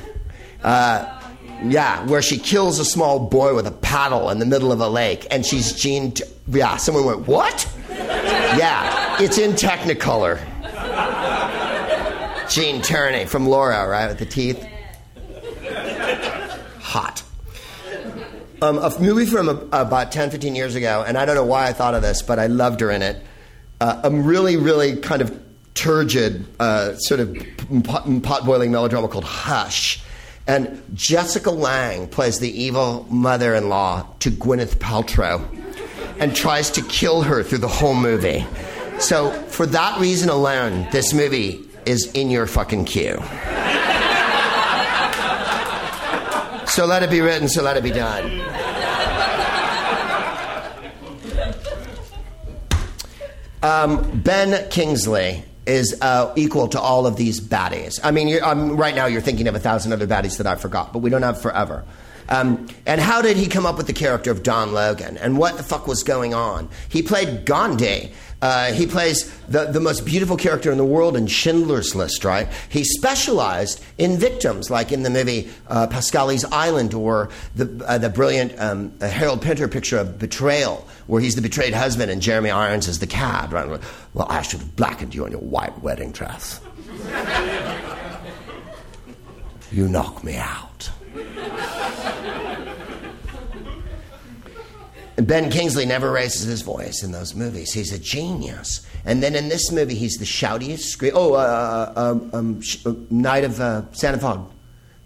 [0.63, 1.20] Uh,
[1.63, 4.87] yeah, where she kills a small boy with a paddle in the middle of a
[4.87, 6.11] lake, and she's Gene.
[6.13, 7.71] T- yeah, someone went, What?
[7.89, 10.39] yeah, it's in Technicolor.
[12.49, 14.65] Gene Tierney from Laura, right, with the teeth.
[16.81, 17.23] Hot.
[18.61, 21.67] Um, a movie from a, about 10, 15 years ago, and I don't know why
[21.67, 23.23] I thought of this, but I loved her in it.
[23.79, 25.39] Uh, a really, really kind of
[25.73, 27.37] turgid, uh, sort of
[27.83, 30.03] pot boiling melodrama called Hush
[30.47, 35.45] And Jessica Lange plays the evil mother in law to Gwyneth Paltrow
[36.19, 38.45] and tries to kill her through the whole movie.
[38.99, 43.21] So, for that reason alone, this movie is in your fucking queue.
[46.71, 48.39] So let it be written, so let it be done.
[53.61, 57.99] Um, ben Kingsley is uh, equal to all of these baddies.
[58.03, 60.91] I mean, um, right now you're thinking of a thousand other baddies that I forgot,
[60.93, 61.83] but we don't have forever.
[62.31, 65.17] Um, and how did he come up with the character of Don Logan?
[65.17, 66.69] And what the fuck was going on?
[66.87, 68.13] He played Gandhi.
[68.41, 72.47] Uh, he plays the, the most beautiful character in the world in Schindler's List, right?
[72.69, 78.09] He specialized in victims, like in the movie uh, Pascali's Island or the, uh, the
[78.09, 82.87] brilliant um, Harold Pinter picture of Betrayal, where he's the betrayed husband and Jeremy Irons
[82.87, 83.67] is the cad, right?
[84.13, 86.61] Well, I should have blackened you in your white wedding dress.
[89.71, 90.89] you knock me out.
[95.25, 97.73] Ben Kingsley never raises his voice in those movies.
[97.73, 98.85] He's a genius.
[99.03, 100.81] And then in this movie, he's the shoutiest.
[100.81, 104.51] Scream- oh, uh, uh, um, um, sh- uh, Night of uh, Sand and Fog.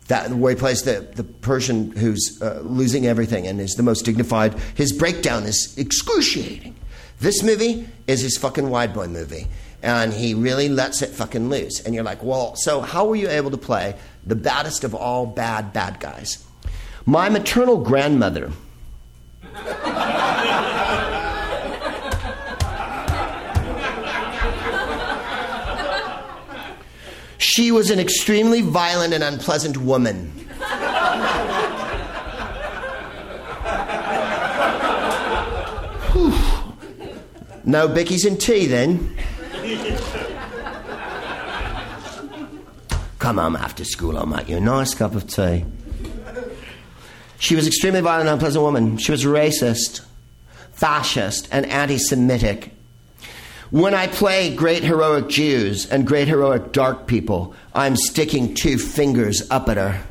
[0.07, 4.05] That, where he plays the, the Persian who's uh, losing everything and is the most
[4.05, 4.53] dignified.
[4.75, 6.75] His breakdown is excruciating.
[7.19, 9.47] This movie is his fucking wide boy movie.
[9.81, 11.79] And he really lets it fucking loose.
[11.83, 15.25] And you're like, well, so how were you able to play the baddest of all
[15.25, 16.45] bad, bad guys?
[17.07, 18.51] My maternal grandmother
[27.55, 30.29] she was an extremely violent and unpleasant woman.
[37.63, 39.15] no bickies and tea then.
[43.19, 45.65] Come on after school, I'll make you a nice cup of tea.
[47.39, 48.97] She was extremely violent and unpleasant woman.
[48.97, 50.05] She was racist,
[50.73, 52.71] fascist, and anti Semitic.
[53.71, 59.45] When I play great heroic Jews and great heroic dark people, I'm sticking two fingers
[59.49, 60.01] up at her.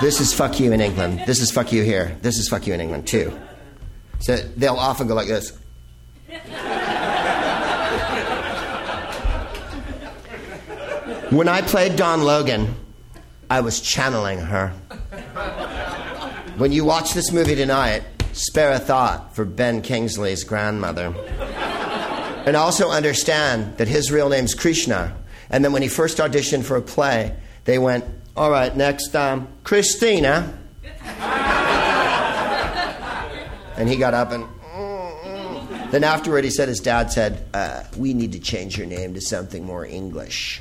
[0.00, 1.22] This is fuck you in England.
[1.26, 2.16] This is fuck you here.
[2.22, 3.36] This is fuck you in England too.
[4.20, 5.58] So they'll often go like this.
[11.30, 12.74] When I played Don Logan,
[13.50, 14.72] I was channeling her.
[16.58, 21.14] When you watch this movie tonight, spare a thought for Ben Kingsley's grandmother.
[22.44, 25.16] And also understand that his real name's Krishna.
[25.50, 28.04] And then when he first auditioned for a play, they went,
[28.36, 30.58] All right, next, um, Christina.
[33.76, 34.44] and he got up and.
[35.92, 39.20] Then afterward, he said his dad said, uh, We need to change your name to
[39.20, 40.60] something more English.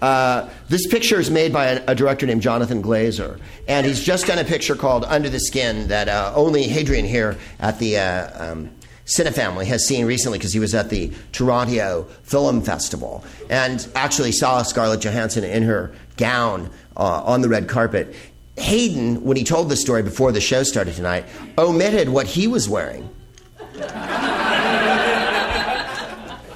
[0.00, 4.26] Uh, this picture is made by a, a, director named Jonathan Glazer, and he's just
[4.26, 8.52] done a picture called Under the Skin that uh, only Hadrian here at the uh,
[8.52, 8.70] um,
[9.04, 14.62] Cinefamily has seen recently because he was at the Toronto Film Festival and actually saw
[14.62, 18.14] Scarlett Johansson in her gown uh, on the red carpet.
[18.56, 21.26] Hayden, when he told the story before the show started tonight,
[21.58, 23.10] omitted what he was wearing.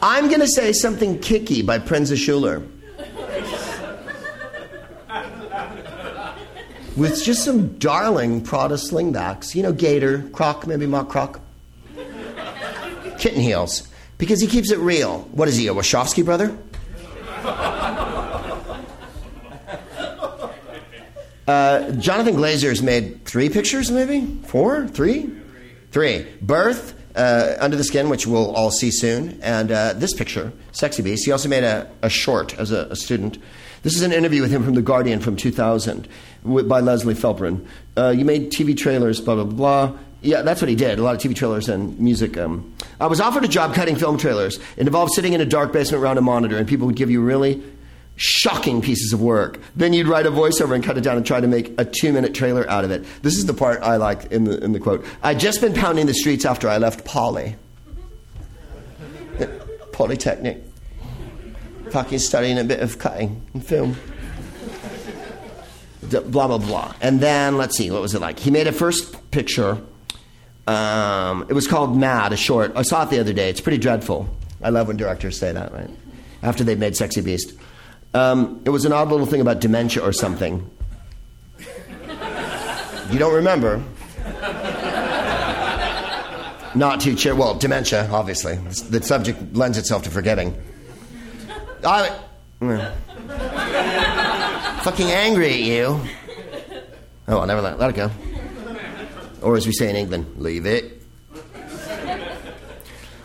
[0.03, 2.63] I'm going to say something kicky by Proenza Schouler.
[6.97, 9.55] With just some darling Prada slingbacks.
[9.55, 11.41] You know, gator, croc, maybe mock croc.
[13.19, 13.89] Kitten heels.
[14.19, 15.21] Because he keeps it real.
[15.33, 16.57] What is he, a Wachowski brother?
[21.47, 24.27] Uh, Jonathan Glazer's made three pictures, maybe?
[24.47, 24.89] Four?
[24.89, 25.31] Three?
[25.91, 26.27] Three.
[26.41, 31.03] Birth, uh, Under the Skin, which we'll all see soon, and uh, this picture, Sexy
[31.03, 31.27] Beast.
[31.27, 33.37] He also made a, a short as a, a student.
[33.85, 36.09] This is an interview with him from The Guardian from 2000
[36.43, 37.67] by Leslie Felperin.
[37.95, 39.99] Uh, you made TV trailers, blah, blah, blah.
[40.23, 40.99] Yeah, that's what he did.
[40.99, 42.39] A lot of TV trailers and music.
[42.39, 42.75] Um.
[42.99, 44.59] I was offered a job cutting film trailers.
[44.79, 47.21] It involved sitting in a dark basement around a monitor, and people would give you
[47.21, 47.63] really
[48.17, 49.61] shocking pieces of work.
[49.77, 52.11] Then you'd write a voiceover and cut it down and try to make a two
[52.11, 53.05] minute trailer out of it.
[53.21, 55.05] This is the part I like in the, in the quote.
[55.23, 57.57] I'd just been pounding the streets after I left Poly.
[59.93, 60.63] Polytechnic
[61.95, 63.97] fucking studying a bit of cutting and film.
[66.11, 66.93] blah, blah, blah.
[67.01, 68.41] And then, let's see, what was it like?
[68.41, 69.81] He made a first picture.
[70.67, 72.73] Um, it was called Mad, a short.
[72.75, 73.49] I saw it the other day.
[73.49, 74.29] It's pretty dreadful.
[74.61, 75.89] I love when directors say that, right?
[76.43, 77.53] After they've made Sexy Beast.
[78.13, 80.69] Um, it was an odd little thing about dementia or something.
[83.13, 83.81] You don't remember?
[86.75, 87.37] Not too cheer.
[87.37, 88.57] Well, dementia, obviously.
[88.57, 90.61] The subject lends itself to forgetting.
[91.85, 92.11] I,
[94.83, 96.01] fucking angry at you.
[97.29, 98.11] Oh, I'll never let, let it go.
[99.43, 101.03] Or as we say in England, leave it.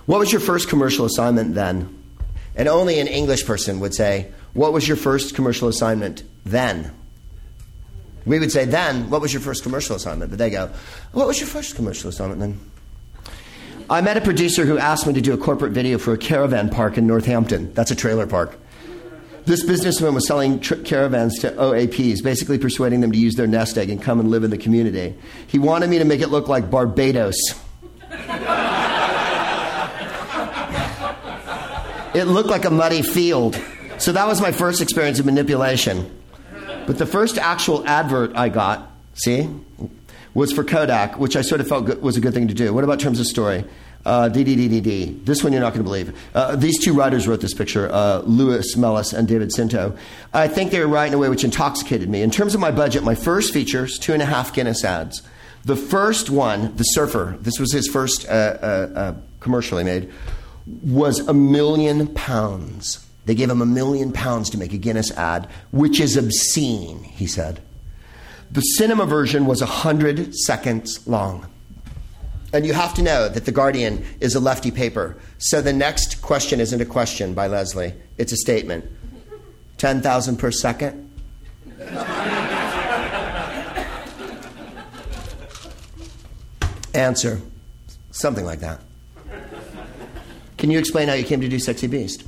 [0.06, 1.96] What was your first commercial assignment then?
[2.56, 6.92] And only an English person would say, What was your first commercial assignment then?
[8.26, 10.32] We would say, Then, what was your first commercial assignment?
[10.32, 10.72] But they go,
[11.12, 12.60] What was your first commercial assignment then?
[13.92, 16.70] I met a producer who asked me to do a corporate video for a caravan
[16.70, 17.74] park in Northampton.
[17.74, 18.56] That's a trailer park.
[19.46, 23.80] This businessman was selling tr- caravans to OAPs, basically persuading them to use their nest
[23.80, 25.16] egg and come and live in the community.
[25.48, 27.36] He wanted me to make it look like Barbados.
[32.14, 33.60] it looked like a muddy field.
[33.98, 36.16] So that was my first experience of manipulation.
[36.86, 39.50] But the first actual advert I got, see,
[40.34, 42.74] was for Kodak, which I sort of felt was a good thing to do.
[42.74, 43.66] What about terms of story?
[44.06, 45.26] Uh, DDDDD.
[45.26, 46.18] This one you're not going to believe.
[46.34, 49.98] Uh, these two writers wrote this picture, uh, Mellis and David Scinto.
[50.34, 52.22] I think they were right in a way which intoxicated me.
[52.22, 55.22] In terms of my budget, my first features, two and a half Guinness ads.
[55.66, 60.10] The first one, The Surfer, this was his first uh, uh, uh, commercial he made,
[60.84, 63.06] was a million pounds.
[63.26, 67.28] They gave him a million pounds to make a Guinness ad, which is obscene, he
[67.28, 67.62] said.
[68.52, 71.46] The cinema version was 100 seconds long.
[72.52, 75.16] And you have to know that The Guardian is a lefty paper.
[75.38, 78.90] So the next question isn't a question by Leslie, it's a statement
[79.78, 81.06] 10,000 per second?
[86.94, 87.40] Answer
[88.12, 88.82] something like that.
[90.58, 92.24] Can you explain how you came to do Sexy Beast?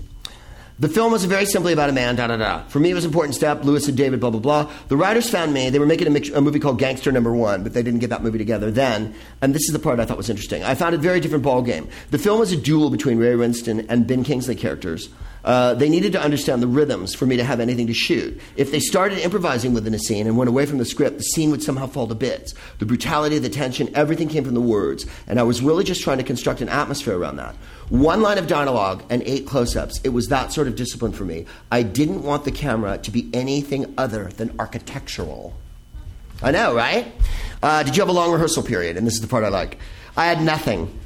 [0.81, 2.63] The film was very simply about a man, da da da.
[2.63, 3.63] For me, it was an important step.
[3.63, 4.71] Lewis and David, blah, blah, blah.
[4.87, 5.69] The writers found me.
[5.69, 8.09] They were making a, mix, a, movie called Gangster Number One, but they didn't get
[8.09, 9.13] that movie together then.
[9.43, 10.63] And this is the part I thought was interesting.
[10.63, 11.87] I found it a very different ball game.
[12.09, 15.09] The film was a duel between Ray Winstone and Ben Kingsley characters.
[15.43, 18.39] Uh, they needed to understand the rhythms for me to have anything to shoot.
[18.55, 21.51] If they started improvising within a scene and went away from the script, the scene
[21.51, 22.53] would somehow fall to bits.
[22.79, 25.05] The brutality, the tension, everything came from the words.
[25.27, 27.55] And I was really just trying to construct an atmosphere around that.
[27.89, 29.99] One line of dialogue and eight close ups.
[30.03, 31.45] It was that sort of discipline for me.
[31.71, 35.55] I didn't want the camera to be anything other than architectural.
[36.43, 37.11] I know, right?
[37.61, 38.97] Uh, did you have a long rehearsal period?
[38.97, 39.77] And this is the part I like.
[40.15, 40.99] I had nothing.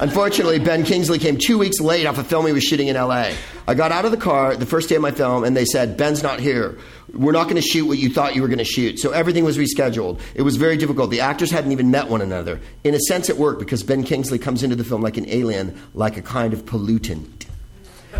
[0.00, 3.32] Unfortunately, Ben Kingsley came two weeks late off a film he was shooting in LA.
[3.68, 5.98] I got out of the car the first day of my film, and they said,
[5.98, 6.78] Ben's not here.
[7.12, 8.98] We're not going to shoot what you thought you were going to shoot.
[8.98, 10.18] So everything was rescheduled.
[10.34, 11.10] It was very difficult.
[11.10, 12.60] The actors hadn't even met one another.
[12.82, 15.78] In a sense, it worked because Ben Kingsley comes into the film like an alien,
[15.92, 17.44] like a kind of pollutant.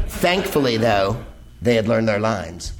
[0.06, 1.24] Thankfully, though,
[1.62, 2.74] they had learned their lines.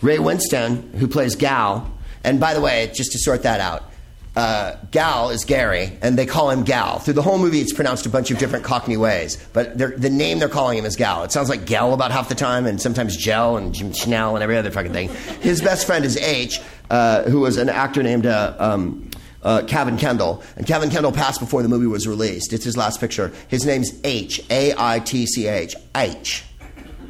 [0.00, 3.90] Ray Winstone, who plays Gal, and by the way, just to sort that out,
[4.36, 6.98] uh, Gal is Gary, and they call him Gal.
[6.98, 10.38] Through the whole movie, it's pronounced a bunch of different Cockney ways, but the name
[10.38, 11.24] they're calling him is Gal.
[11.24, 14.42] It sounds like Gel about half the time, and sometimes Gel and Jim Schnell and
[14.42, 15.08] every other fucking thing.
[15.40, 19.10] His best friend is H, uh, who was an actor named uh, um,
[19.42, 22.52] uh, Cavan Kendall, and Cavan Kendall passed before the movie was released.
[22.52, 23.32] It's his last picture.
[23.48, 26.44] His name's H, A I T C H, H.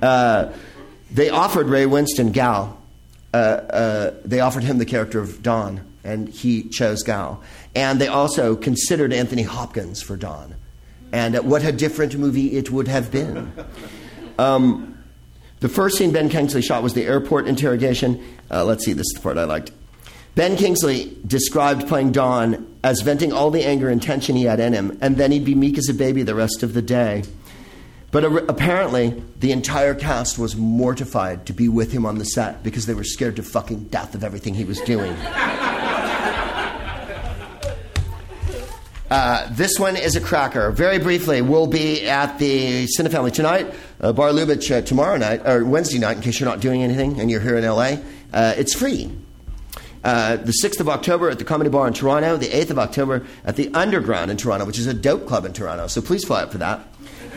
[0.00, 0.52] Uh,
[1.10, 2.80] they offered Ray Winstone Gal.
[3.34, 7.42] Uh, uh, they offered him the character of Don and he chose Gal.
[7.74, 10.54] And they also considered Anthony Hopkins for Don.
[11.12, 13.52] And what a different movie it would have been.
[14.38, 15.02] Um,
[15.60, 18.22] the first scene Ben Kingsley shot was the airport interrogation.
[18.50, 19.72] Uh, let's see, this is the part I liked.
[20.34, 24.74] Ben Kingsley described playing Don as venting all the anger and tension he had in
[24.74, 27.24] him, and then he'd be meek as a baby the rest of the day.
[28.10, 32.86] But apparently, the entire cast was mortified to be with him on the set because
[32.86, 35.16] they were scared to fucking death of everything he was doing.
[39.08, 40.72] Uh, this one is a cracker.
[40.72, 45.64] Very briefly, we'll be at the Cinefamily tonight, uh, Bar Lubitsch uh, tomorrow night, or
[45.64, 47.98] Wednesday night, in case you're not doing anything and you're here in LA.
[48.32, 49.12] Uh, it's free.
[50.02, 53.24] Uh, the 6th of October at the Comedy Bar in Toronto, the 8th of October
[53.44, 55.86] at the Underground in Toronto, which is a dope club in Toronto.
[55.86, 56.80] So please fly up for that.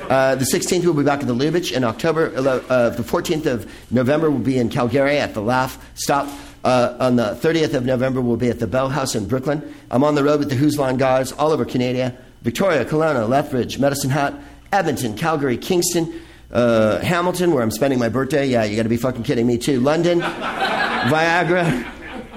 [0.09, 1.71] Uh, the 16th, we'll be back at the Lubitsch.
[1.71, 6.29] In October, uh, the 14th of November, we'll be in Calgary at the Laugh Stop.
[6.69, 9.73] Uh, on the 30th of November, we'll be at the Bell House in Brooklyn.
[9.89, 13.79] I'm on the road with the Whose Line guys all over Canada Victoria, Kelowna, Lethbridge,
[13.79, 14.35] Medicine Hat,
[14.71, 18.45] Edmonton, Calgary, Kingston, uh, Hamilton, where I'm spending my birthday.
[18.45, 19.79] Yeah, you got to be fucking kidding me, too.
[19.79, 20.19] London,
[21.09, 21.91] Viagra,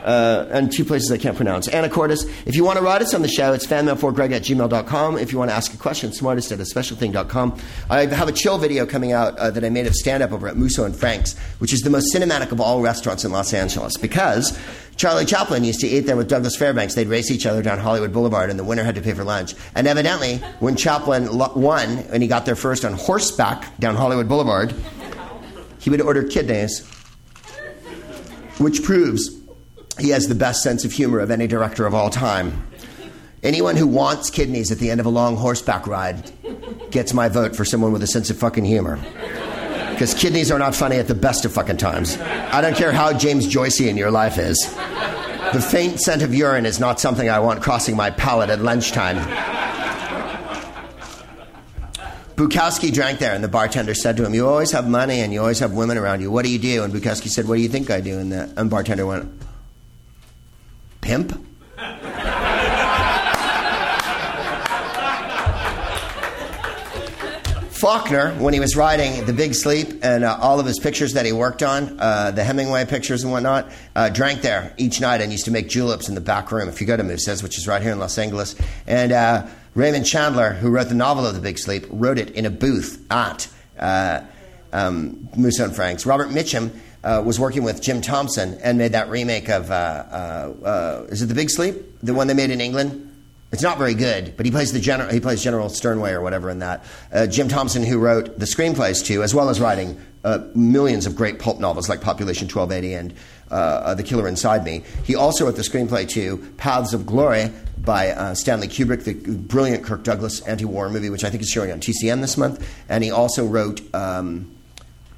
[0.05, 1.69] uh, and two places I can't pronounce.
[1.69, 2.29] Anacortes.
[2.47, 5.19] If you want to write us on the show, it's fanmail4greg at gmail.com.
[5.19, 7.59] If you want to ask a question, smartest at a specialthing.com.
[7.91, 10.49] I have a chill video coming out uh, that I made of stand up over
[10.49, 13.97] at Musso and Frank's, which is the most cinematic of all restaurants in Los Angeles
[13.97, 14.59] because
[14.97, 16.95] Charlie Chaplin used to eat there with Douglas Fairbanks.
[16.95, 19.55] They'd race each other down Hollywood Boulevard, and the winner had to pay for lunch.
[19.75, 24.75] And evidently, when Chaplin won and he got there first on horseback down Hollywood Boulevard,
[25.79, 26.89] he would order kidneys
[28.59, 29.42] which proves
[29.99, 32.67] he has the best sense of humor of any director of all time.
[33.43, 36.31] Anyone who wants kidneys at the end of a long horseback ride
[36.91, 38.99] gets my vote for someone with a sense of fucking humor.
[39.91, 42.17] Because kidneys are not funny at the best of fucking times.
[42.19, 44.59] I don't care how James Joycey in your life is.
[45.53, 49.19] The faint scent of urine is not something I want crossing my palate at lunchtime.
[52.37, 55.41] Bukowski drank there, and the bartender said to him, You always have money and you
[55.41, 56.31] always have women around you.
[56.31, 56.83] What do you do?
[56.83, 58.19] And Bukowski said, What do you think I do?
[58.19, 59.31] And the and bartender went,
[61.03, 61.39] Pimp?
[67.83, 71.27] Faulkner, when he was writing The Big Sleep and uh, all of his pictures that
[71.27, 75.33] he worked on, uh, the Hemingway pictures and whatnot, uh, drank there each night and
[75.33, 77.67] used to make juleps in the back room if you go to Musso's, which is
[77.67, 78.55] right here in Los Angeles.
[78.87, 82.47] And uh, Raymond Chandler, who wrote the novel of The Big Sleep, wrote it in
[82.47, 84.21] a booth at uh,
[84.73, 86.07] um, and Frank's.
[86.07, 86.71] Robert Mitchum
[87.05, 89.71] uh, was working with Jim Thompson and made that remake of,
[91.11, 91.77] is it The Big Sleep?
[92.03, 93.11] The one they made in England?
[93.53, 95.11] It's not very good, but he plays the general.
[95.13, 96.85] He plays General Sternwood or whatever in that.
[97.13, 101.15] Uh, Jim Thompson, who wrote the screenplays too, as well as writing uh, millions of
[101.15, 103.15] great pulp novels like Population 1280 and
[103.51, 104.83] uh, uh, The Killer Inside Me.
[105.05, 109.85] He also wrote the screenplay to Paths of Glory by uh, Stanley Kubrick, the brilliant
[109.85, 112.67] Kirk Douglas anti-war movie, which I think is showing on TCM this month.
[112.89, 114.51] And he also wrote um,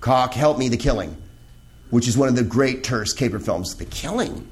[0.01, 1.17] Cock, Help Me, The Killing,
[1.91, 3.75] which is one of the great terse caper films.
[3.77, 4.49] The Killing.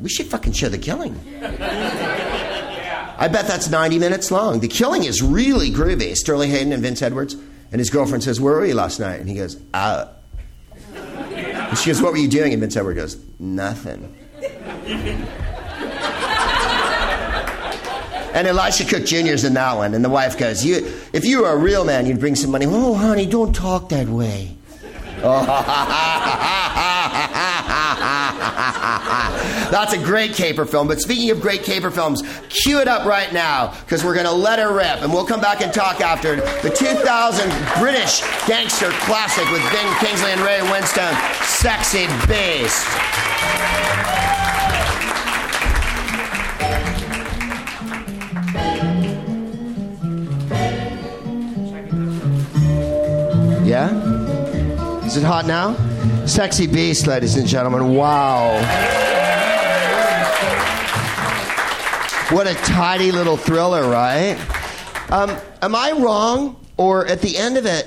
[0.00, 1.18] We should fucking show The Killing.
[3.16, 4.58] I bet that's 90 minutes long.
[4.60, 6.14] The killing is really groovy.
[6.16, 7.34] Sterling Hayden and Vince Edwards.
[7.70, 9.20] And his girlfriend says, Where were you last night?
[9.20, 10.06] And he goes, Uh.
[10.94, 12.52] And she goes, What were you doing?
[12.52, 14.14] And Vince Edwards goes, Nothing.
[18.34, 19.94] and Elisha Cook Jr.'s in that one.
[19.94, 20.76] And the wife goes, you,
[21.12, 22.66] If you were a real man, you'd bring some money.
[22.68, 24.56] Oh, honey, don't talk that way.
[29.70, 30.86] That's a great caper film.
[30.86, 34.32] But speaking of great caper films, cue it up right now because we're going to
[34.32, 35.00] let her rip.
[35.02, 40.32] And we'll come back and talk after the 2000 British gangster classic with Ben Kingsley
[40.32, 43.93] and Ray Winstone, Sexy Beast.
[55.14, 55.76] Is it hot now?
[56.26, 57.94] Sexy Beast, ladies and gentlemen.
[57.94, 58.54] Wow.
[62.30, 64.36] What a tidy little thriller, right?
[65.12, 66.56] Um, am I wrong?
[66.78, 67.86] Or at the end of it,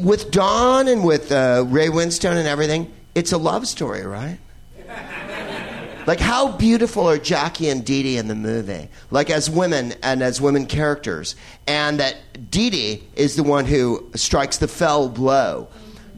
[0.00, 4.38] with Don and with uh, Ray Winstone and everything, it's a love story, right?
[6.06, 8.90] Like, how beautiful are Jackie and Dee Dee in the movie?
[9.10, 11.34] Like, as women and as women characters.
[11.66, 12.16] And that
[12.50, 15.68] Dee Dee is the one who strikes the fell blow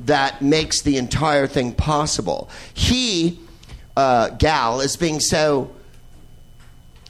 [0.07, 2.49] that makes the entire thing possible.
[2.75, 3.39] He,
[3.97, 5.71] uh, Gal, is being so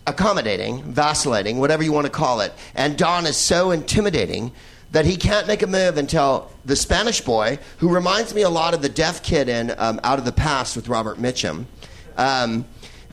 [0.07, 4.53] accommodating, vacillating, whatever you want to call it, and Don is so intimidating
[4.93, 8.73] that he can't make a move until the Spanish boy, who reminds me a lot
[8.73, 11.67] of the deaf kid in um, Out of the Past with Robert Mitchum,
[12.17, 12.65] um,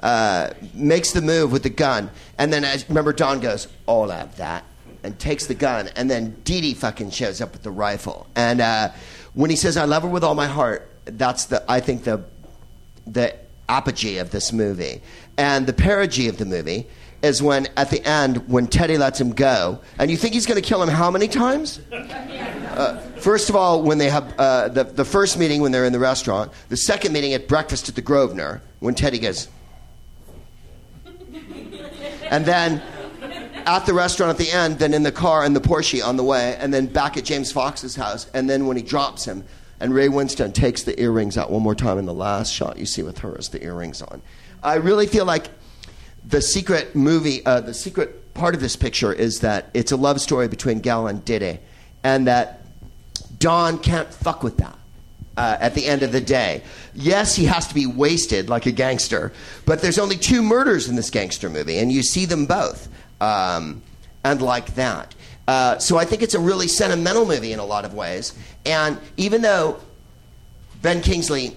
[0.02, 2.12] uh, makes the move with the gun.
[2.38, 4.64] And then, as, remember, Don goes, I'll have that,
[5.04, 5.90] and takes the gun.
[5.96, 8.28] And then Dee Dee fucking shows up with the rifle.
[8.36, 8.92] And uh,
[9.34, 12.24] when he says, I love her with all my heart, that's the, I think, the,
[13.08, 13.36] the
[13.68, 15.02] apogee of this movie.
[15.38, 16.88] And the perigee of the movie
[17.24, 20.62] is when, at the end, when Teddy lets him go, and you think he's going
[20.62, 21.80] to kill him how many times?
[22.74, 25.94] Uh, first of all, when they have uh, the, the first meeting when they're in
[25.94, 29.48] the restaurant, the second meeting at breakfast at the Grosvenor, when Teddy goes,
[32.32, 32.82] and then
[33.66, 36.24] at the restaurant at the end, then in the car in the Porsche on the
[36.24, 39.43] way, and then back at James Fox's house, and then when he drops him,
[39.80, 42.86] and Ray Winstone takes the earrings out one more time in the last shot you
[42.86, 44.22] see with her is the earrings on.
[44.61, 45.49] I really feel like
[46.26, 50.22] the secret movie, uh, the secret part of this picture is that it's a love
[50.22, 51.59] story between Gal and Dee Dee,
[52.03, 52.61] and that
[53.39, 54.78] Don can't fuck with that.
[55.36, 56.61] Uh, at the end of the day.
[56.93, 59.34] Yes, he has to be wasted like a gangster,
[59.66, 62.88] but there's only two murders in this gangster movie, and you see them both
[63.24, 63.82] um,
[64.24, 65.15] and like that.
[65.47, 68.38] Uh, so I think it's a really sentimental movie in a lot of ways.
[68.65, 69.80] And even though
[70.82, 71.55] Ben Kingsley,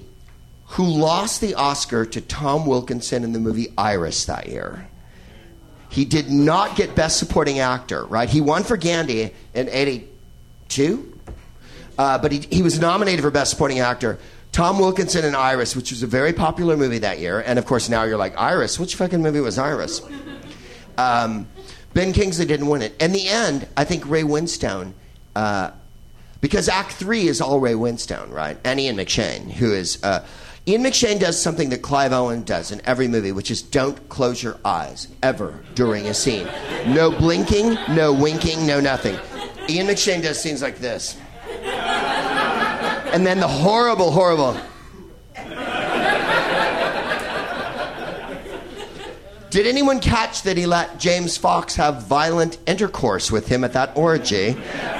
[0.67, 4.89] who lost the Oscar to Tom Wilkinson in the movie Iris that year,
[5.89, 8.29] he did not get Best Supporting Actor, right?
[8.29, 11.19] He won for Gandhi in 82,
[11.97, 14.19] uh, but he, he was nominated for Best Supporting Actor.
[14.51, 17.41] Tom Wilkinson in Iris, which was a very popular movie that year.
[17.41, 18.81] And of course, now you're like, Iris?
[18.81, 20.01] Which fucking movie was Iris?
[20.99, 21.47] Um,
[21.97, 22.95] Ben Kingsley didn't win it.
[23.01, 24.93] In the end, I think Ray Winstone,
[25.35, 25.71] uh,
[26.43, 28.59] because Act Three is all Ray Winstone, right?
[28.65, 30.23] And Ian McShane, who is uh,
[30.69, 34.43] Ian McShane does something that Clive Owen does in every movie, which is don't close
[34.43, 36.47] your eyes ever during a scene.
[36.87, 39.19] No blinking, no winking, no nothing.
[39.67, 41.17] Ian McShane does scenes like this.
[41.55, 44.61] And then the horrible, horrible.
[49.57, 53.97] Did anyone catch that he let James Fox have violent intercourse with him at that
[53.97, 54.55] orgy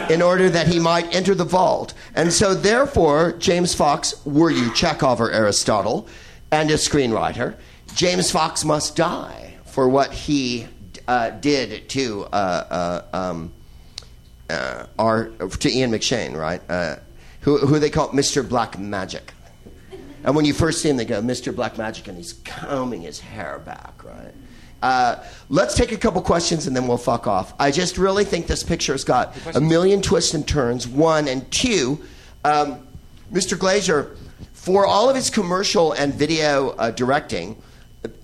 [0.09, 1.93] in order that he might enter the vault?
[2.15, 6.09] And so, therefore, James Fox, were you Chekhov or Aristotle
[6.51, 7.57] and a screenwriter,
[7.95, 10.67] James Fox must die for what he
[11.07, 13.53] uh, did to uh, uh, um,
[14.49, 16.63] uh, our, to Ian McShane, right?
[16.71, 16.97] Uh,
[17.41, 18.49] who, who they call Mr.
[18.49, 19.35] Black Magic.
[20.25, 21.55] And when you first see him, they go, Mr.
[21.55, 24.33] Black Magic, and he's combing his hair back, right?
[24.83, 25.17] Uh,
[25.49, 27.55] let's take a couple questions and then we'll fuck off.
[27.59, 30.87] I just really think this picture's got a million twists and turns.
[30.87, 32.03] One and two,
[32.45, 32.87] um,
[33.33, 33.57] Mr.
[33.57, 34.17] Glazer,
[34.53, 37.61] for all of his commercial and video uh, directing,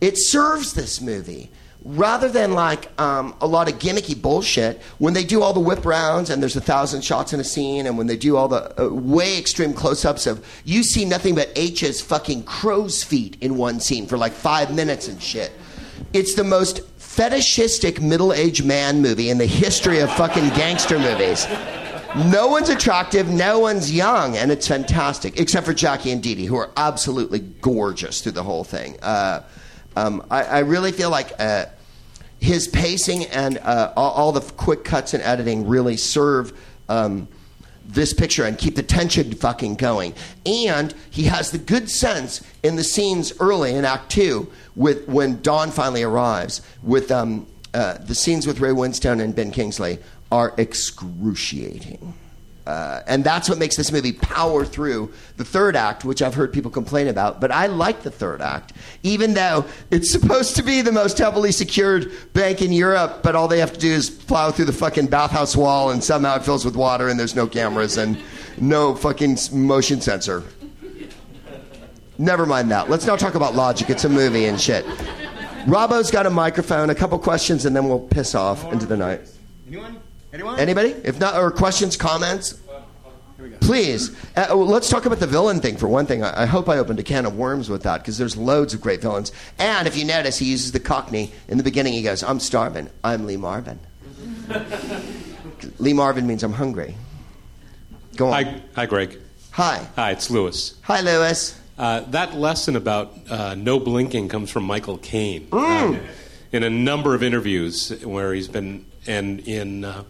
[0.01, 1.51] it serves this movie
[1.85, 5.85] rather than like um, a lot of gimmicky bullshit, when they do all the whip
[5.85, 8.81] rounds and there's a thousand shots in a scene, and when they do all the
[8.81, 13.57] uh, way extreme close ups of, you see nothing but H's fucking crow's feet in
[13.57, 15.53] one scene for like five minutes and shit.
[16.13, 21.47] It's the most fetishistic middle aged man movie in the history of fucking gangster movies.
[22.31, 26.45] No one's attractive, no one's young, and it's fantastic, except for Jackie and Dee Dee,
[26.45, 28.99] who are absolutely gorgeous through the whole thing.
[29.01, 29.43] Uh,
[29.97, 31.67] um, I, I, really feel like uh,
[32.39, 37.29] his pacing and uh, all, all, the quick cuts and editing really serve um,
[37.87, 40.15] this picture and keep the tension fucking going.
[40.45, 45.41] And he has the good sense in the scenes early in Act Two with when
[45.43, 46.62] Don finally arrives.
[46.83, 49.99] With um, uh, the scenes with Ray Winstone and Ben Kingsley
[50.31, 52.14] are excruciating.
[52.64, 56.53] Uh, and that's what makes this movie power through the third act, which I've heard
[56.53, 57.41] people complain about.
[57.41, 61.51] But I like the third act, even though it's supposed to be the most heavily
[61.51, 63.20] secured bank in Europe.
[63.25, 66.37] But all they have to do is plow through the fucking bathhouse wall, and somehow
[66.37, 68.16] it fills with water, and there's no cameras and
[68.59, 70.45] no fucking motion sensor.
[72.23, 72.89] Never mind that.
[72.89, 73.91] Let's not talk about logic.
[73.91, 74.85] It's a movie and shit.
[75.66, 76.89] Robbo's got a microphone.
[76.89, 79.23] A couple questions, and then we'll piss off into the night.
[79.66, 80.01] Anyone?
[80.33, 80.61] Anyone?
[80.61, 80.91] Anybody?
[81.03, 82.61] If not, or questions, comments?
[83.61, 86.23] Please, uh, let's talk about the villain thing for one thing.
[86.23, 88.81] I, I hope I opened a can of worms with that because there's loads of
[88.81, 89.33] great villains.
[89.59, 91.93] And if you notice, he uses the Cockney in the beginning.
[91.93, 92.89] He goes, "I'm starving.
[93.03, 93.81] I'm Lee Marvin."
[95.81, 96.95] Lee Marvin means I'm hungry.
[98.14, 98.45] Go on.
[98.45, 99.18] Hi, hi, Greg.
[99.51, 99.85] Hi.
[99.97, 100.77] Hi, it's Lewis.
[100.83, 101.59] Hi, Lewis.
[101.83, 105.49] Uh, that lesson about uh, no blinking comes from Michael Caine.
[105.49, 105.83] Mm.
[105.83, 106.01] Um,
[106.53, 110.05] in a number of interviews where he's been, and in uh,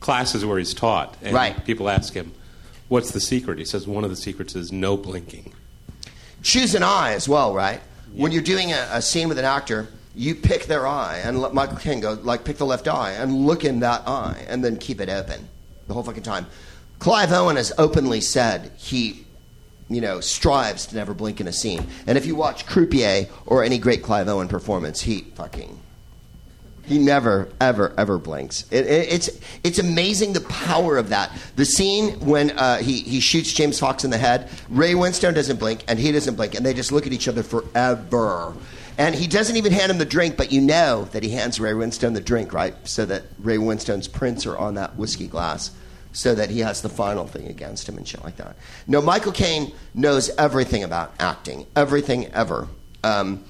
[0.00, 1.64] classes where he's taught, and right.
[1.64, 2.32] people ask him,
[2.88, 5.54] "What's the secret?" He says, "One of the secrets is no blinking."
[6.42, 7.80] Choose an eye as well, right?
[8.12, 8.22] Yeah.
[8.22, 11.54] When you're doing a, a, scene with an actor, you pick their eye, and let
[11.54, 14.76] Michael Caine go like pick the left eye and look in that eye, and then
[14.76, 15.48] keep it open
[15.86, 16.44] the whole fucking time.
[16.98, 19.25] Clive Owen has openly said he
[19.88, 21.86] you know, strives to never blink in a scene.
[22.06, 25.80] And if you watch Croupier or any great Clive Owen performance, he fucking
[26.86, 28.64] he never, ever, ever blinks.
[28.70, 31.36] It, it, it's it's amazing the power of that.
[31.56, 34.48] The scene when uh, he he shoots James Fox in the head.
[34.68, 37.42] Ray Winstone doesn't blink, and he doesn't blink, and they just look at each other
[37.42, 38.54] forever.
[38.98, 41.72] And he doesn't even hand him the drink, but you know that he hands Ray
[41.72, 42.74] Winstone the drink, right?
[42.88, 45.72] So that Ray Winstone's prints are on that whiskey glass,
[46.16, 48.56] so that he has the final thing against him and shit like that.
[48.86, 52.68] No, Michael Caine knows everything about acting, everything ever.
[53.04, 53.44] Um,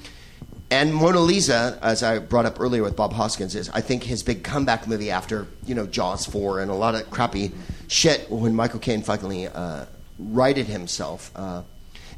[0.68, 4.24] and Mona Lisa, as I brought up earlier with Bob Hoskins, is I think his
[4.24, 7.52] big comeback movie after you know Jaws four and a lot of crappy
[7.86, 9.84] shit when Michael Caine finally uh,
[10.18, 11.30] righted himself.
[11.36, 11.62] Uh,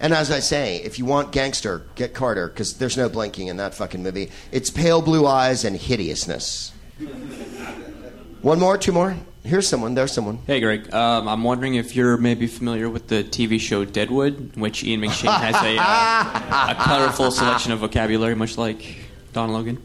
[0.00, 3.58] and as I say, if you want gangster, get Carter because there's no blinking in
[3.58, 4.30] that fucking movie.
[4.50, 6.72] It's pale blue eyes and hideousness.
[8.40, 9.14] One more, two more.
[9.48, 9.94] Here's someone.
[9.94, 10.40] There's someone.
[10.46, 10.92] Hey, Greg.
[10.92, 15.00] Um, I'm wondering if you're maybe familiar with the TV show Deadwood, in which Ian
[15.00, 18.96] McShane has a, uh, a colorful selection of vocabulary, much like
[19.32, 19.80] Don Logan.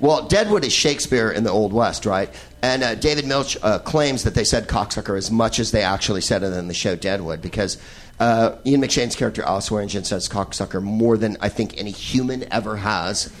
[0.00, 2.28] Well, Deadwood is Shakespeare in the Old West, right?
[2.60, 6.20] And uh, David Milch uh, claims that they said cocksucker as much as they actually
[6.20, 7.78] said it in the show Deadwood because
[8.18, 12.78] uh, Ian McShane's character, Al Swearengen, says cocksucker more than I think any human ever
[12.78, 13.32] has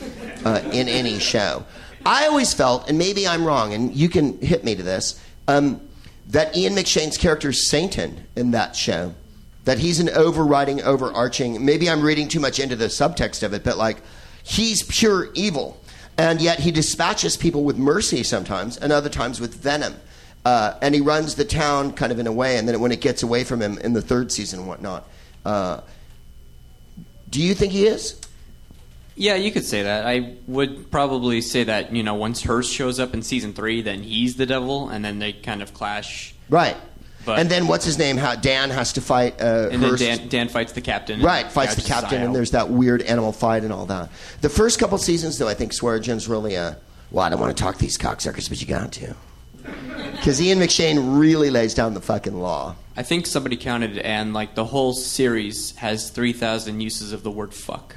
[0.44, 1.64] uh, in any show.
[2.06, 5.80] I always felt, and maybe I'm wrong, and you can hit me to this, um,
[6.28, 9.14] that Ian McShane's character Satan in that show.
[9.64, 11.64] That he's an overriding, overarching.
[11.64, 13.98] Maybe I'm reading too much into the subtext of it, but like
[14.42, 15.80] he's pure evil,
[16.18, 19.94] and yet he dispatches people with mercy sometimes, and other times with venom.
[20.44, 23.00] Uh, and he runs the town kind of in a way, and then when it
[23.00, 25.08] gets away from him in the third season and whatnot,
[25.44, 25.80] uh,
[27.30, 28.20] Do you think he is?
[29.22, 30.04] Yeah, you could say that.
[30.04, 34.02] I would probably say that you know once Hearst shows up in season three, then
[34.02, 36.34] he's the devil, and then they kind of clash.
[36.50, 36.76] Right.
[37.24, 38.16] But- and then what's his name?
[38.16, 41.22] How Dan has to fight uh, And then Dan, Dan fights the captain.
[41.22, 44.10] Right, fights the captain, eye and there's that weird animal fight and all that.
[44.40, 46.78] The first couple seasons, though, I think Swearengen's really a.
[47.12, 49.14] Well, I don't want to talk to these cocksuckers, but you got to.
[50.12, 52.76] Because Ian McShane really lays down the fucking law.
[52.96, 57.30] I think somebody counted, and like the whole series has three thousand uses of the
[57.30, 57.96] word "fuck."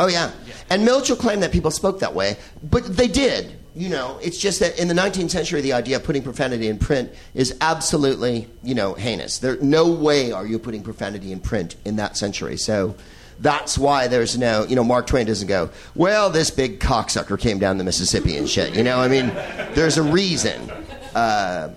[0.00, 0.32] Oh yeah.
[0.70, 3.54] And Milch will claim that people spoke that way, but they did.
[3.74, 6.78] You know, it's just that in the 19th century, the idea of putting profanity in
[6.78, 9.38] print is absolutely, you know, heinous.
[9.38, 12.56] There, no way are you putting profanity in print in that century.
[12.56, 12.96] So
[13.38, 17.60] that's why there's no, you know, Mark Twain doesn't go, well, this big cocksucker came
[17.60, 18.74] down the Mississippi and shit.
[18.74, 19.28] You know, I mean,
[19.74, 20.70] there's a reason.
[21.14, 21.70] Uh,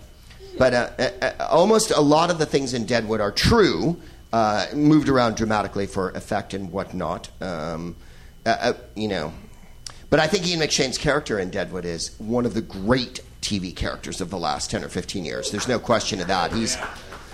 [0.58, 3.98] but uh, uh, uh, almost a lot of the things in Deadwood are true,
[4.34, 7.30] uh, moved around dramatically for effect and whatnot.
[7.42, 7.96] Um,
[8.46, 9.34] uh, uh, you know,
[10.10, 14.22] but I think Ian McShane's character in Deadwood is one of the great TV characters
[14.22, 15.52] of the last ten or fifteen years.
[15.52, 16.52] There's no question of that.
[16.54, 16.78] He's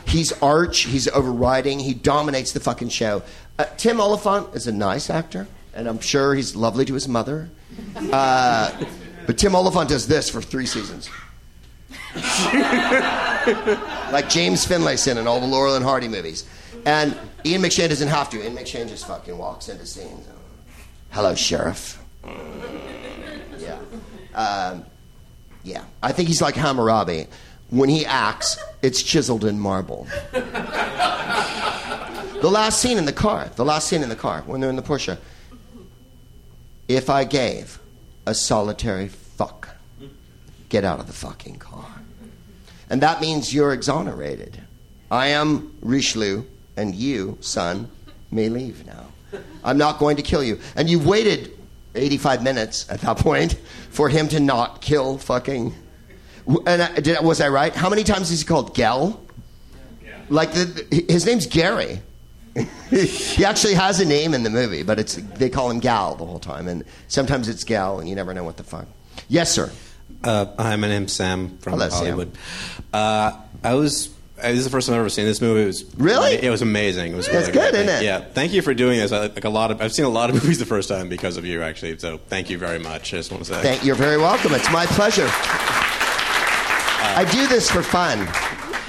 [0.06, 0.82] he's arch.
[0.82, 1.80] He's overriding.
[1.80, 3.24] He dominates the fucking show.
[3.60, 7.50] Uh, Tim Olyphant is a nice actor, and I'm sure he's lovely to his mother.
[8.12, 8.72] Uh,
[9.26, 11.10] but Tim Olyphant does this for three seasons.
[14.12, 16.46] like James Finlayson in all the Laurel and Hardy movies.
[16.86, 18.44] And Ian McShane doesn't have to.
[18.44, 20.28] Ian McShane just fucking walks into scenes.
[21.18, 22.00] Hello, Sheriff.
[23.58, 23.80] Yeah.
[24.36, 24.86] Um,
[25.64, 25.84] yeah.
[26.04, 27.26] I think he's like Hammurabi.
[27.72, 30.08] When he acts, it's chiseled in marble.
[30.32, 30.44] the
[32.44, 34.84] last scene in the car, the last scene in the car, when they're in the
[34.84, 35.18] Porsche.
[36.88, 37.80] If I gave
[38.28, 39.70] a solitary fuck,
[40.70, 42.04] get out of the fucking car.
[42.92, 44.62] And that means you're exonerated.
[45.10, 46.44] I am Richelieu,
[46.76, 47.90] and you, son,
[48.30, 49.08] may leave now.
[49.64, 50.60] I'm not going to kill you.
[50.76, 51.58] And you've waited
[51.96, 53.54] 85 minutes at that point
[53.90, 55.74] for him to not kill fucking.
[56.66, 57.74] And I, did, was I right?
[57.74, 59.22] How many times is he called Gel?
[60.30, 62.02] Like the, his name's Gary.
[62.90, 66.26] he actually has a name in the movie, but it's they call him Gal the
[66.26, 68.88] whole time, and sometimes it's Gal, and you never know what the fuck.
[69.28, 69.72] Yes, sir.
[70.24, 72.00] Uh, hi, my name's Sam from Hello, Sam.
[72.00, 72.38] Hollywood.
[72.92, 74.14] Uh, I was.
[74.40, 75.62] Uh, This is the first time I've ever seen this movie.
[75.64, 76.34] It was Really?
[76.36, 77.14] It was amazing.
[77.14, 77.86] It was That's really good, great.
[77.86, 78.06] isn't it?
[78.06, 78.20] Yeah.
[78.34, 79.12] Thank you for doing this.
[79.12, 79.82] I, like a lot of.
[79.82, 81.98] I've seen a lot of movies the first time because of you, actually.
[82.00, 83.14] So thank you very much.
[83.14, 83.62] I just want to say.
[83.62, 84.54] Thank, you're very welcome.
[84.54, 85.28] It's my pleasure.
[87.10, 88.28] I do this for fun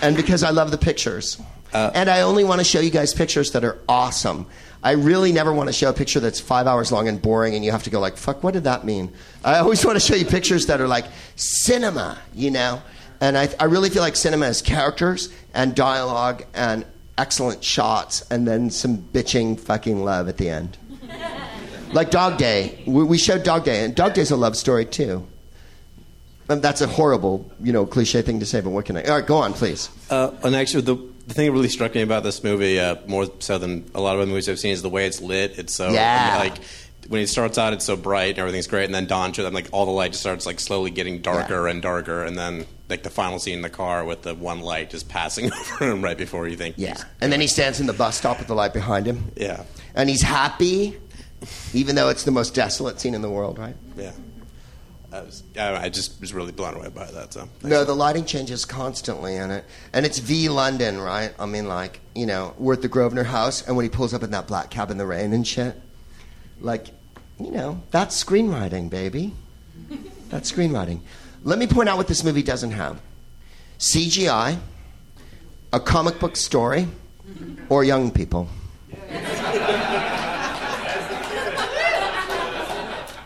[0.03, 1.41] and because I love the pictures.
[1.73, 4.47] and I only want to show you guys pictures that are awesome.
[4.83, 7.65] I really never want to show a picture that's five hours long and boring and
[7.65, 9.13] you have to go like, fuck, what did that mean?
[9.45, 12.83] I always want to show you pictures that are like cinema, you know?
[13.21, 16.85] And I, I really feel like cinema is characters and dialogue and
[17.16, 20.77] excellent shots and then some bitching fucking love at the end.
[21.91, 22.83] Like Dog Day.
[22.87, 25.27] We we showed Dog Day, and Dog Day's a love story too.
[26.51, 29.05] And that's a horrible, you know, cliche thing to say, but what can I?
[29.05, 29.89] All right, go on, please.
[30.11, 30.97] Uh, and actually, the,
[31.27, 34.14] the thing that really struck me about this movie, uh, more so than a lot
[34.16, 35.59] of other movies I've seen, is the way it's lit.
[35.59, 36.37] It's so Yeah.
[36.39, 36.59] like
[37.09, 39.55] when it starts out, it's so bright and everything's great, and then Don shows, and
[39.55, 43.03] like all the light just starts like slowly getting darker and darker, and then like
[43.03, 46.19] the final scene in the car with the one light just passing over him right
[46.19, 46.97] before you think, Yeah.
[47.21, 50.09] And then he stands in the bus stop with the light behind him, yeah, and
[50.09, 50.99] he's happy,
[51.73, 53.77] even though it's the most desolate scene in the world, right?
[53.97, 54.13] yeah.
[55.11, 57.33] I, was, I, I just was really blown away by that.
[57.33, 59.65] So No, the lighting changes constantly in it.
[59.95, 61.33] And it's V London, right?
[61.39, 64.23] I mean, like, you know, we're at the Grosvenor house, and when he pulls up
[64.23, 65.81] in that black cab in the rain and shit,
[66.61, 66.89] like,
[67.41, 69.32] you know, that's screenwriting, baby.
[70.28, 71.01] That's screenwriting.
[71.45, 73.01] Let me point out what this movie doesn't have
[73.78, 74.59] CGI,
[75.72, 76.89] a comic book story,
[77.68, 78.49] or young people.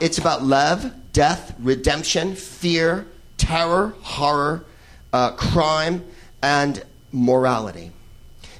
[0.00, 3.06] It's about love, death, redemption, fear,
[3.36, 4.64] terror, horror,
[5.12, 6.04] uh, crime,
[6.42, 6.82] and
[7.12, 7.92] morality.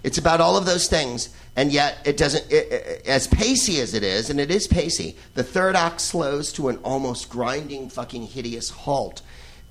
[0.04, 2.50] It's about all of those things, and yet it doesn't.
[2.50, 6.52] It, it- as pacey as it is, and it is pacey, the third act slows
[6.54, 9.22] to an almost grinding, fucking hideous halt.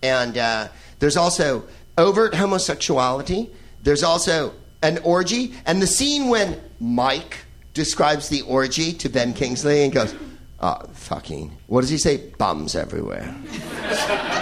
[0.03, 0.67] And uh,
[0.99, 1.63] there's also
[1.97, 3.49] overt homosexuality.
[3.84, 4.53] There's also
[4.84, 7.38] an orgy, and the scene when Mike
[7.73, 10.13] describes the orgy to Ben Kingsley and goes,
[10.59, 12.17] "Oh, fucking, what does he say?
[12.38, 13.34] Bums everywhere."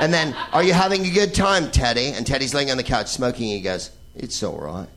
[0.00, 2.08] And then, are you having a good time, Teddy?
[2.08, 3.46] And Teddy's laying on the couch smoking.
[3.48, 4.88] He goes, It's all right.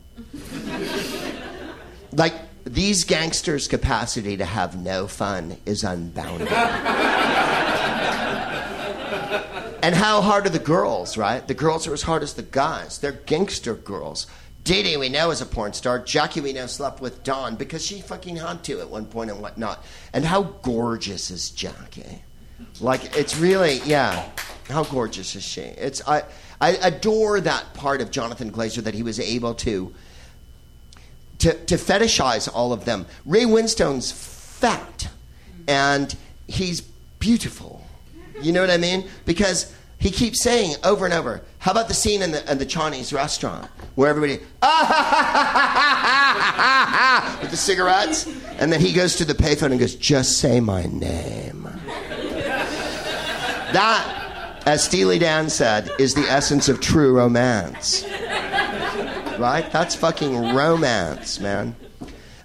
[2.18, 6.48] Like, these gangsters' capacity to have no fun is unbounded.
[9.82, 11.46] and how hard are the girls, right?
[11.46, 12.98] The girls are as hard as the guys.
[12.98, 14.26] They're gangster girls.
[14.64, 15.98] Dee Dee, we know, is a porn star.
[15.98, 19.40] Jackie, we know, slept with Don because she fucking had to at one point and
[19.40, 19.82] whatnot.
[20.12, 22.22] And how gorgeous is Jackie?
[22.80, 24.28] Like, it's really, yeah.
[24.68, 25.62] How gorgeous is she?
[25.62, 26.24] It's I,
[26.60, 29.94] I adore that part of Jonathan Glazer that he was able to,
[31.38, 33.06] to, to fetishize all of them.
[33.24, 35.08] Ray Winstone's fat,
[35.66, 36.14] and
[36.46, 37.84] he's beautiful.
[38.40, 39.08] You know what I mean?
[39.24, 42.66] Because he keeps saying over and over, how about the scene in the, in the
[42.66, 44.34] Chinese restaurant where everybody,
[47.40, 48.26] with the cigarettes?
[48.58, 51.68] And then he goes to the payphone and goes, just say my name.
[53.72, 58.04] That, as Steely Dan said, is the essence of true romance.
[59.38, 59.70] Right?
[59.70, 61.76] That's fucking romance, man.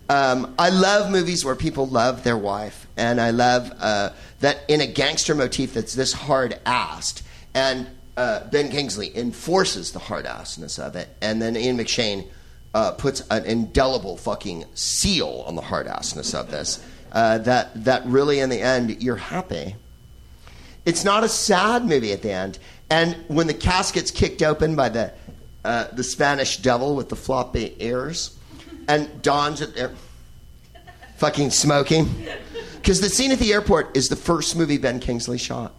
[0.09, 4.79] Um, I love movies where people love their wife, and I love uh, that in
[4.79, 7.23] a gangster motif that's this hard assed.
[7.55, 12.27] And uh, Ben Kingsley enforces the hard assness of it, and then Ian McShane
[12.75, 16.85] uh, puts an indelible fucking seal on the hard assness of this.
[17.11, 19.75] Uh, that that really, in the end, you're happy.
[20.85, 22.59] It's not a sad movie at the end,
[22.91, 25.11] and when the casket's kicked open by the
[25.63, 28.37] uh, the Spanish devil with the floppy ears,
[28.87, 29.91] and Don's at there,
[31.17, 32.09] fucking smoking,
[32.75, 35.73] because the scene at the airport is the first movie Ben Kingsley shot.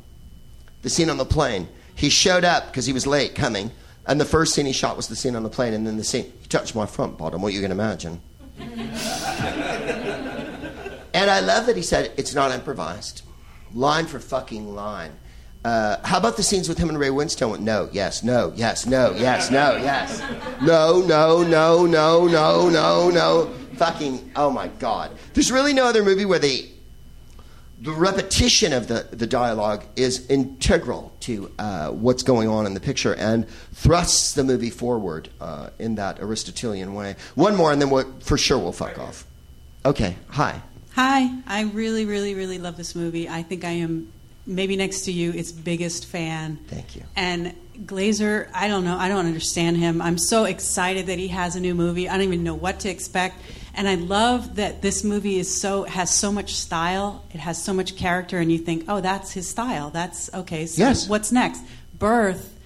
[0.82, 1.68] The scene on the plane.
[1.94, 3.70] He showed up because he was late coming,
[4.06, 6.04] and the first scene he shot was the scene on the plane, and then the
[6.04, 7.42] scene he touched my front bottom.
[7.42, 8.20] What you can imagine.
[8.58, 8.90] and
[11.14, 13.22] I love that he said it's not improvised,
[13.74, 15.12] line for fucking line.
[15.64, 17.60] Uh, how about the scenes with him and Ray Winstone?
[17.60, 20.20] No, yes, no, yes, no, yes, no, yes.
[20.60, 23.54] No, no, no, no, no, no, no.
[23.76, 25.10] Fucking, oh my God.
[25.32, 26.68] There's really no other movie where the,
[27.80, 32.80] the repetition of the, the dialogue is integral to uh, what's going on in the
[32.80, 37.16] picture and thrusts the movie forward uh, in that Aristotelian way.
[37.36, 39.26] One more, and then we'll, for sure we'll fuck off.
[39.86, 40.60] Okay, hi.
[40.92, 43.28] Hi, I really, really, really love this movie.
[43.28, 44.12] I think I am
[44.46, 46.58] maybe next to you its biggest fan.
[46.68, 47.02] Thank you.
[47.16, 47.54] And
[47.86, 50.00] Glazer, I don't know, I don't understand him.
[50.00, 52.08] I'm so excited that he has a new movie.
[52.08, 53.36] I don't even know what to expect.
[53.74, 57.24] And I love that this movie is so has so much style.
[57.34, 59.90] It has so much character, and you think, oh, that's his style.
[59.90, 60.66] That's okay.
[60.66, 61.08] So Yes.
[61.08, 61.60] what's next?
[61.98, 62.56] Birth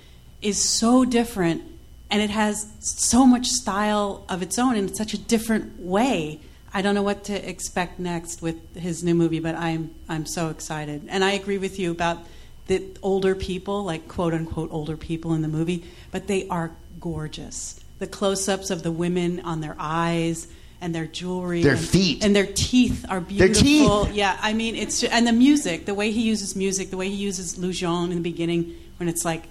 [0.43, 1.63] is so different,
[2.11, 6.41] and it has so much style of its own in such a different way.
[6.73, 10.51] I don't know what to expect next with his new movie, but I'm I'm so
[10.51, 11.07] excited.
[11.09, 12.19] And I agree with you about
[12.67, 17.81] the older people, like quote unquote older people in the movie, but they are gorgeous.
[17.99, 20.47] The close-ups of the women on their eyes
[20.81, 22.23] and their jewelry, Their and, feet.
[22.25, 24.05] and their teeth are Their beautiful.
[24.07, 24.15] teeth.
[24.15, 27.17] Yeah, I mean it's and the music, the way he uses music, the way he
[27.17, 29.45] uses Lujon in the beginning when it's like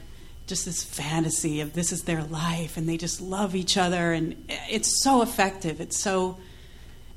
[0.45, 4.45] just this fantasy of this is their life and they just love each other and
[4.47, 5.81] eh, it's so effective.
[5.81, 6.37] It's so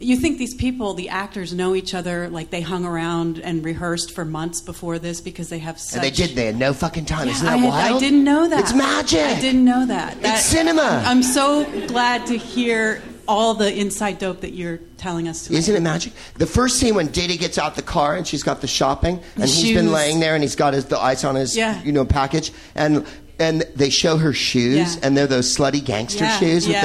[0.01, 4.13] you think these people, the actors, know each other like they hung around and rehearsed
[4.13, 5.97] for months before this because they have such.
[5.97, 6.35] And they did.
[6.37, 7.27] They had no fucking time.
[7.29, 7.97] Yeah, Isn't that I, wild?
[7.97, 8.61] I didn't know that.
[8.61, 9.21] It's magic.
[9.21, 10.21] I didn't know that.
[10.23, 11.03] That- cinema.
[11.07, 15.59] I'm so glad to hear all the inside dope that you're telling us tonight.
[15.59, 16.13] Isn't it magic?
[16.35, 19.21] The first scene when Dee Dee gets out the car and she's got the shopping
[19.37, 21.81] and he's been laying there and he's got his, the ice on his Yeah.
[21.85, 23.07] you know package and
[23.39, 25.01] and they show her shoes Yeah.
[25.05, 26.81] and they're those slutty gangster Yeah, shoes with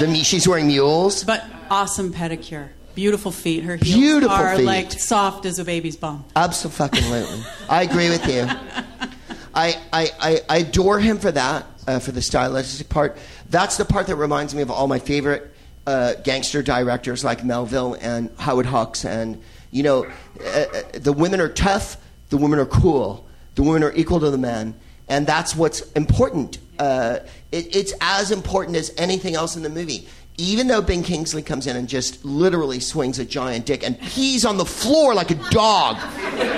[0.00, 1.22] the the she's wearing mules.
[1.22, 2.68] But awesome pedicure.
[2.94, 3.64] Beautiful feet.
[3.64, 4.64] Her heels Beautiful are feet.
[4.64, 6.24] like soft as a baby's bum.
[6.34, 7.44] Absolutely.
[7.68, 8.46] I agree with you.
[9.54, 13.16] I, I, I, I adore him for that, uh, for the stylistic part.
[13.48, 15.54] That's the part that reminds me of all my favorite
[15.86, 19.04] uh, gangster directors like Melville and Howard Hawks.
[19.04, 19.40] And,
[19.70, 21.96] you know, uh, uh, the women are tough,
[22.28, 24.74] the women are cool, the women are equal to the men.
[25.08, 26.58] And that's what's important.
[26.78, 30.06] Uh, it, it's as important as anything else in the movie.
[30.40, 34.46] Even though Ben Kingsley comes in and just literally swings a giant dick and pees
[34.46, 35.98] on the floor like a dog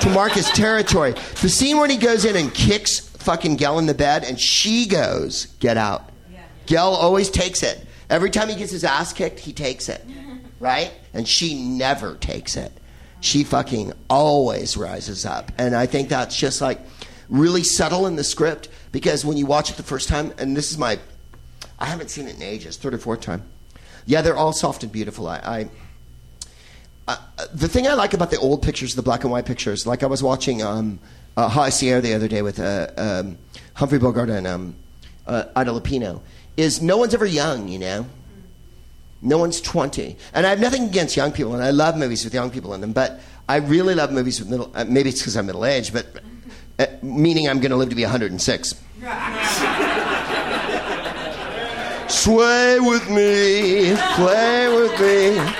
[0.01, 1.13] to mark his territory.
[1.41, 4.87] The scene when he goes in and kicks fucking Gel in the bed and she
[4.87, 6.11] goes, get out.
[6.67, 7.85] Gel always takes it.
[8.09, 10.05] Every time he gets his ass kicked, he takes it.
[10.61, 10.93] Right?
[11.13, 12.71] And she never takes it.
[13.21, 15.51] She fucking always rises up.
[15.59, 16.79] And I think that's just like
[17.29, 20.71] really subtle in the script because when you watch it the first time, and this
[20.71, 21.01] is my,
[21.81, 23.43] I haven't seen it in ages, third or fourth time.
[24.07, 25.29] Yeah, they're all soft and beautiful.
[25.29, 25.69] I, I
[27.09, 27.17] uh,
[27.53, 30.07] the thing I like about the old pictures, the black and white pictures, like I
[30.07, 31.01] was watching um,
[31.37, 33.39] uh, High Sierra the other day with uh, um,
[33.75, 34.77] Humphrey Bogart and um,
[35.27, 36.21] uh, Ida Lupino,
[36.57, 38.07] is no one's ever young, you know?
[39.21, 40.17] No one's 20.
[40.35, 42.81] And I have nothing against young people, and I love movies with young people in
[42.81, 45.93] them, but I really love movies with middle, uh, maybe it's because I'm middle aged,
[45.93, 46.07] but
[46.79, 48.75] uh, meaning I'm going to live to be 106.
[52.13, 55.55] sway with me, play with me,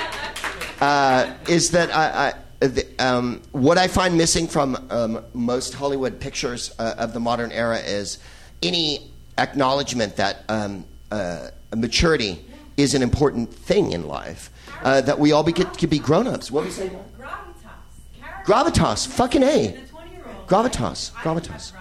[0.81, 2.33] uh, is that I, I
[2.67, 7.51] the, um, what I find missing from um, most Hollywood pictures uh, of the modern
[7.51, 8.19] era is
[8.61, 12.45] any acknowledgement that um, uh, maturity
[12.77, 14.49] is an important thing in life.
[14.83, 16.51] Uh, that we all be, could be grown ups.
[16.51, 16.97] What was saying?
[17.17, 18.43] Gravitas.
[18.45, 19.07] Gravitas.
[19.07, 19.67] Fucking A.
[19.67, 20.47] The 20-year-old.
[20.47, 21.11] Gravitas.
[21.13, 21.71] Gravitas.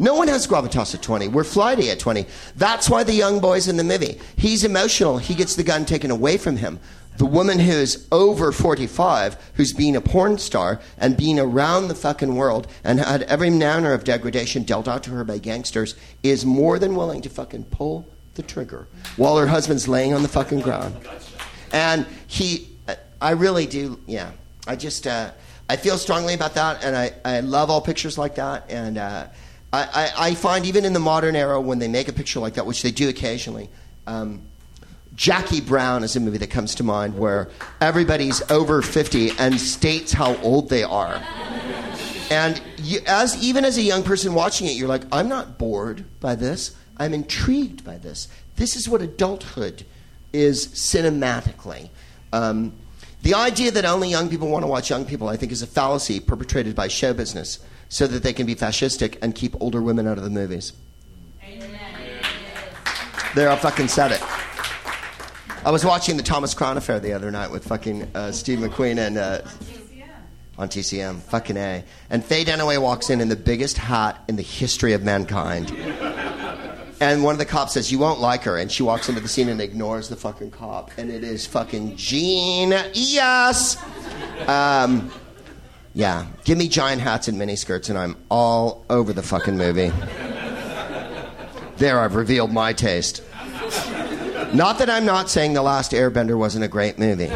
[0.00, 0.04] 20.
[0.04, 1.28] No one has gravitas at 20.
[1.28, 2.26] We're flighty at 20.
[2.56, 4.18] That's why the young boy's in the movie.
[4.36, 5.18] He's emotional.
[5.18, 6.80] He gets the gun taken away from him.
[7.16, 12.34] The woman who's over 45, who's been a porn star and been around the fucking
[12.34, 16.78] world and had every manner of degradation dealt out to her by gangsters, is more
[16.78, 18.86] than willing to fucking pull the trigger
[19.16, 20.96] while her husband's laying on the fucking ground.
[21.72, 22.68] And he,
[23.20, 24.30] I really do, yeah.
[24.66, 25.32] I just, uh,
[25.68, 28.70] I feel strongly about that, and I, I love all pictures like that.
[28.70, 29.26] And uh,
[29.72, 32.54] I, I, I find even in the modern era, when they make a picture like
[32.54, 33.68] that, which they do occasionally,
[34.06, 34.42] um,
[35.14, 37.50] Jackie Brown is a movie that comes to mind where
[37.80, 41.22] everybody's over 50 and states how old they are.
[42.30, 46.04] And you, as even as a young person watching it, you're like, I'm not bored
[46.20, 46.76] by this.
[46.96, 48.28] I'm intrigued by this.
[48.56, 49.84] This is what adulthood
[50.32, 51.90] is cinematically.
[52.32, 52.72] Um,
[53.22, 55.66] the idea that only young people want to watch young people, I think, is a
[55.66, 57.58] fallacy perpetrated by show business
[57.90, 60.72] so that they can be fascistic and keep older women out of the movies.
[63.34, 64.22] There, I fucking said it.
[65.64, 68.98] I was watching the Thomas Crown Affair the other night with fucking uh, Steve McQueen
[68.98, 69.42] and uh,
[70.56, 71.84] on TCM, fucking a.
[72.08, 75.70] And Faye Dunaway walks in in the biggest hat in the history of mankind.
[77.00, 79.28] And one of the cops says, "You won't like her," and she walks into the
[79.28, 82.74] scene and ignores the fucking cop, and it is fucking Gene.
[82.92, 83.82] Yes.
[84.46, 85.10] Um,
[85.94, 89.92] yeah, give me giant hats and miniskirts, and I'm all over the fucking movie.
[91.76, 93.22] There, I've revealed my taste.
[94.52, 97.30] Not that I'm not saying The Last Airbender wasn't a great movie.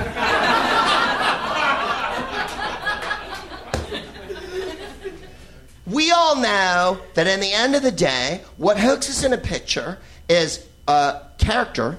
[5.86, 9.38] we all know that in the end of the day, what hooks us in a
[9.38, 9.98] picture
[10.28, 11.98] is a character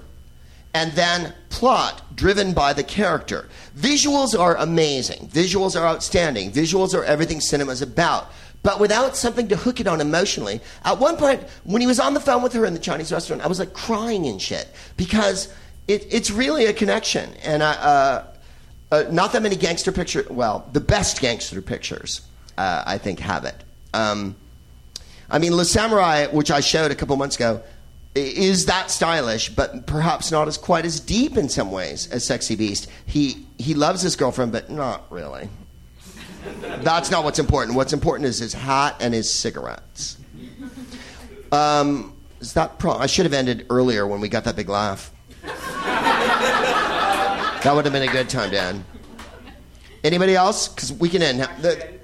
[0.73, 3.47] and then plot driven by the character.
[3.77, 5.29] Visuals are amazing.
[5.29, 6.51] Visuals are outstanding.
[6.51, 8.29] Visuals are everything cinema is about.
[8.61, 12.13] But without something to hook it on emotionally, at one point, when he was on
[12.13, 15.53] the phone with her in the Chinese restaurant, I was like crying and shit because
[15.87, 17.33] it, it's really a connection.
[17.43, 18.27] And I, uh,
[18.91, 22.21] uh, not that many gangster pictures, well, the best gangster pictures,
[22.57, 23.55] uh, I think, have it.
[23.93, 24.35] Um,
[25.29, 27.63] I mean, Le Samouraï, which I showed a couple months ago,
[28.15, 32.55] is that stylish, but perhaps not as quite as deep in some ways as Sexy
[32.55, 32.89] Beast.
[33.05, 35.49] He he loves his girlfriend, but not really.
[36.61, 37.75] That's not what's important.
[37.75, 40.17] What's important is his hat and his cigarettes.
[41.51, 45.11] Um, is that pro- I should have ended earlier when we got that big laugh.
[47.63, 48.83] that would have been a good time end.
[50.03, 50.67] Anybody else?
[50.67, 51.39] Because we can end.
[51.61, 51.95] The,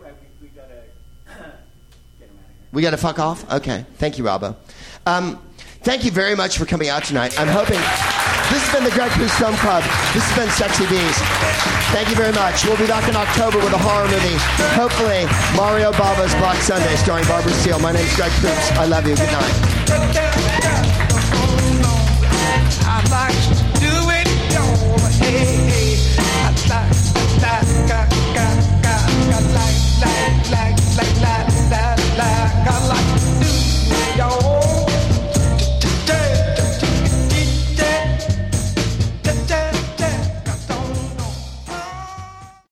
[2.72, 3.50] we got to fuck off?
[3.52, 3.86] Okay.
[3.96, 4.56] Thank you, Robbo.
[5.06, 5.40] Um,
[5.82, 7.40] thank you very much for coming out tonight.
[7.40, 7.80] I'm hoping.
[8.52, 9.84] This has been the Greg Proops Film Club.
[10.14, 11.22] This has been Sexy Beast.
[11.96, 12.66] Thank you very much.
[12.66, 14.36] We'll be back in October with a horror movie.
[14.76, 15.24] Hopefully,
[15.56, 17.80] Mario Bava's Black Sunday, starring Barbara Steele.
[17.80, 18.72] My name's Greg Proops.
[18.76, 19.16] I love you.
[19.16, 19.72] Good night.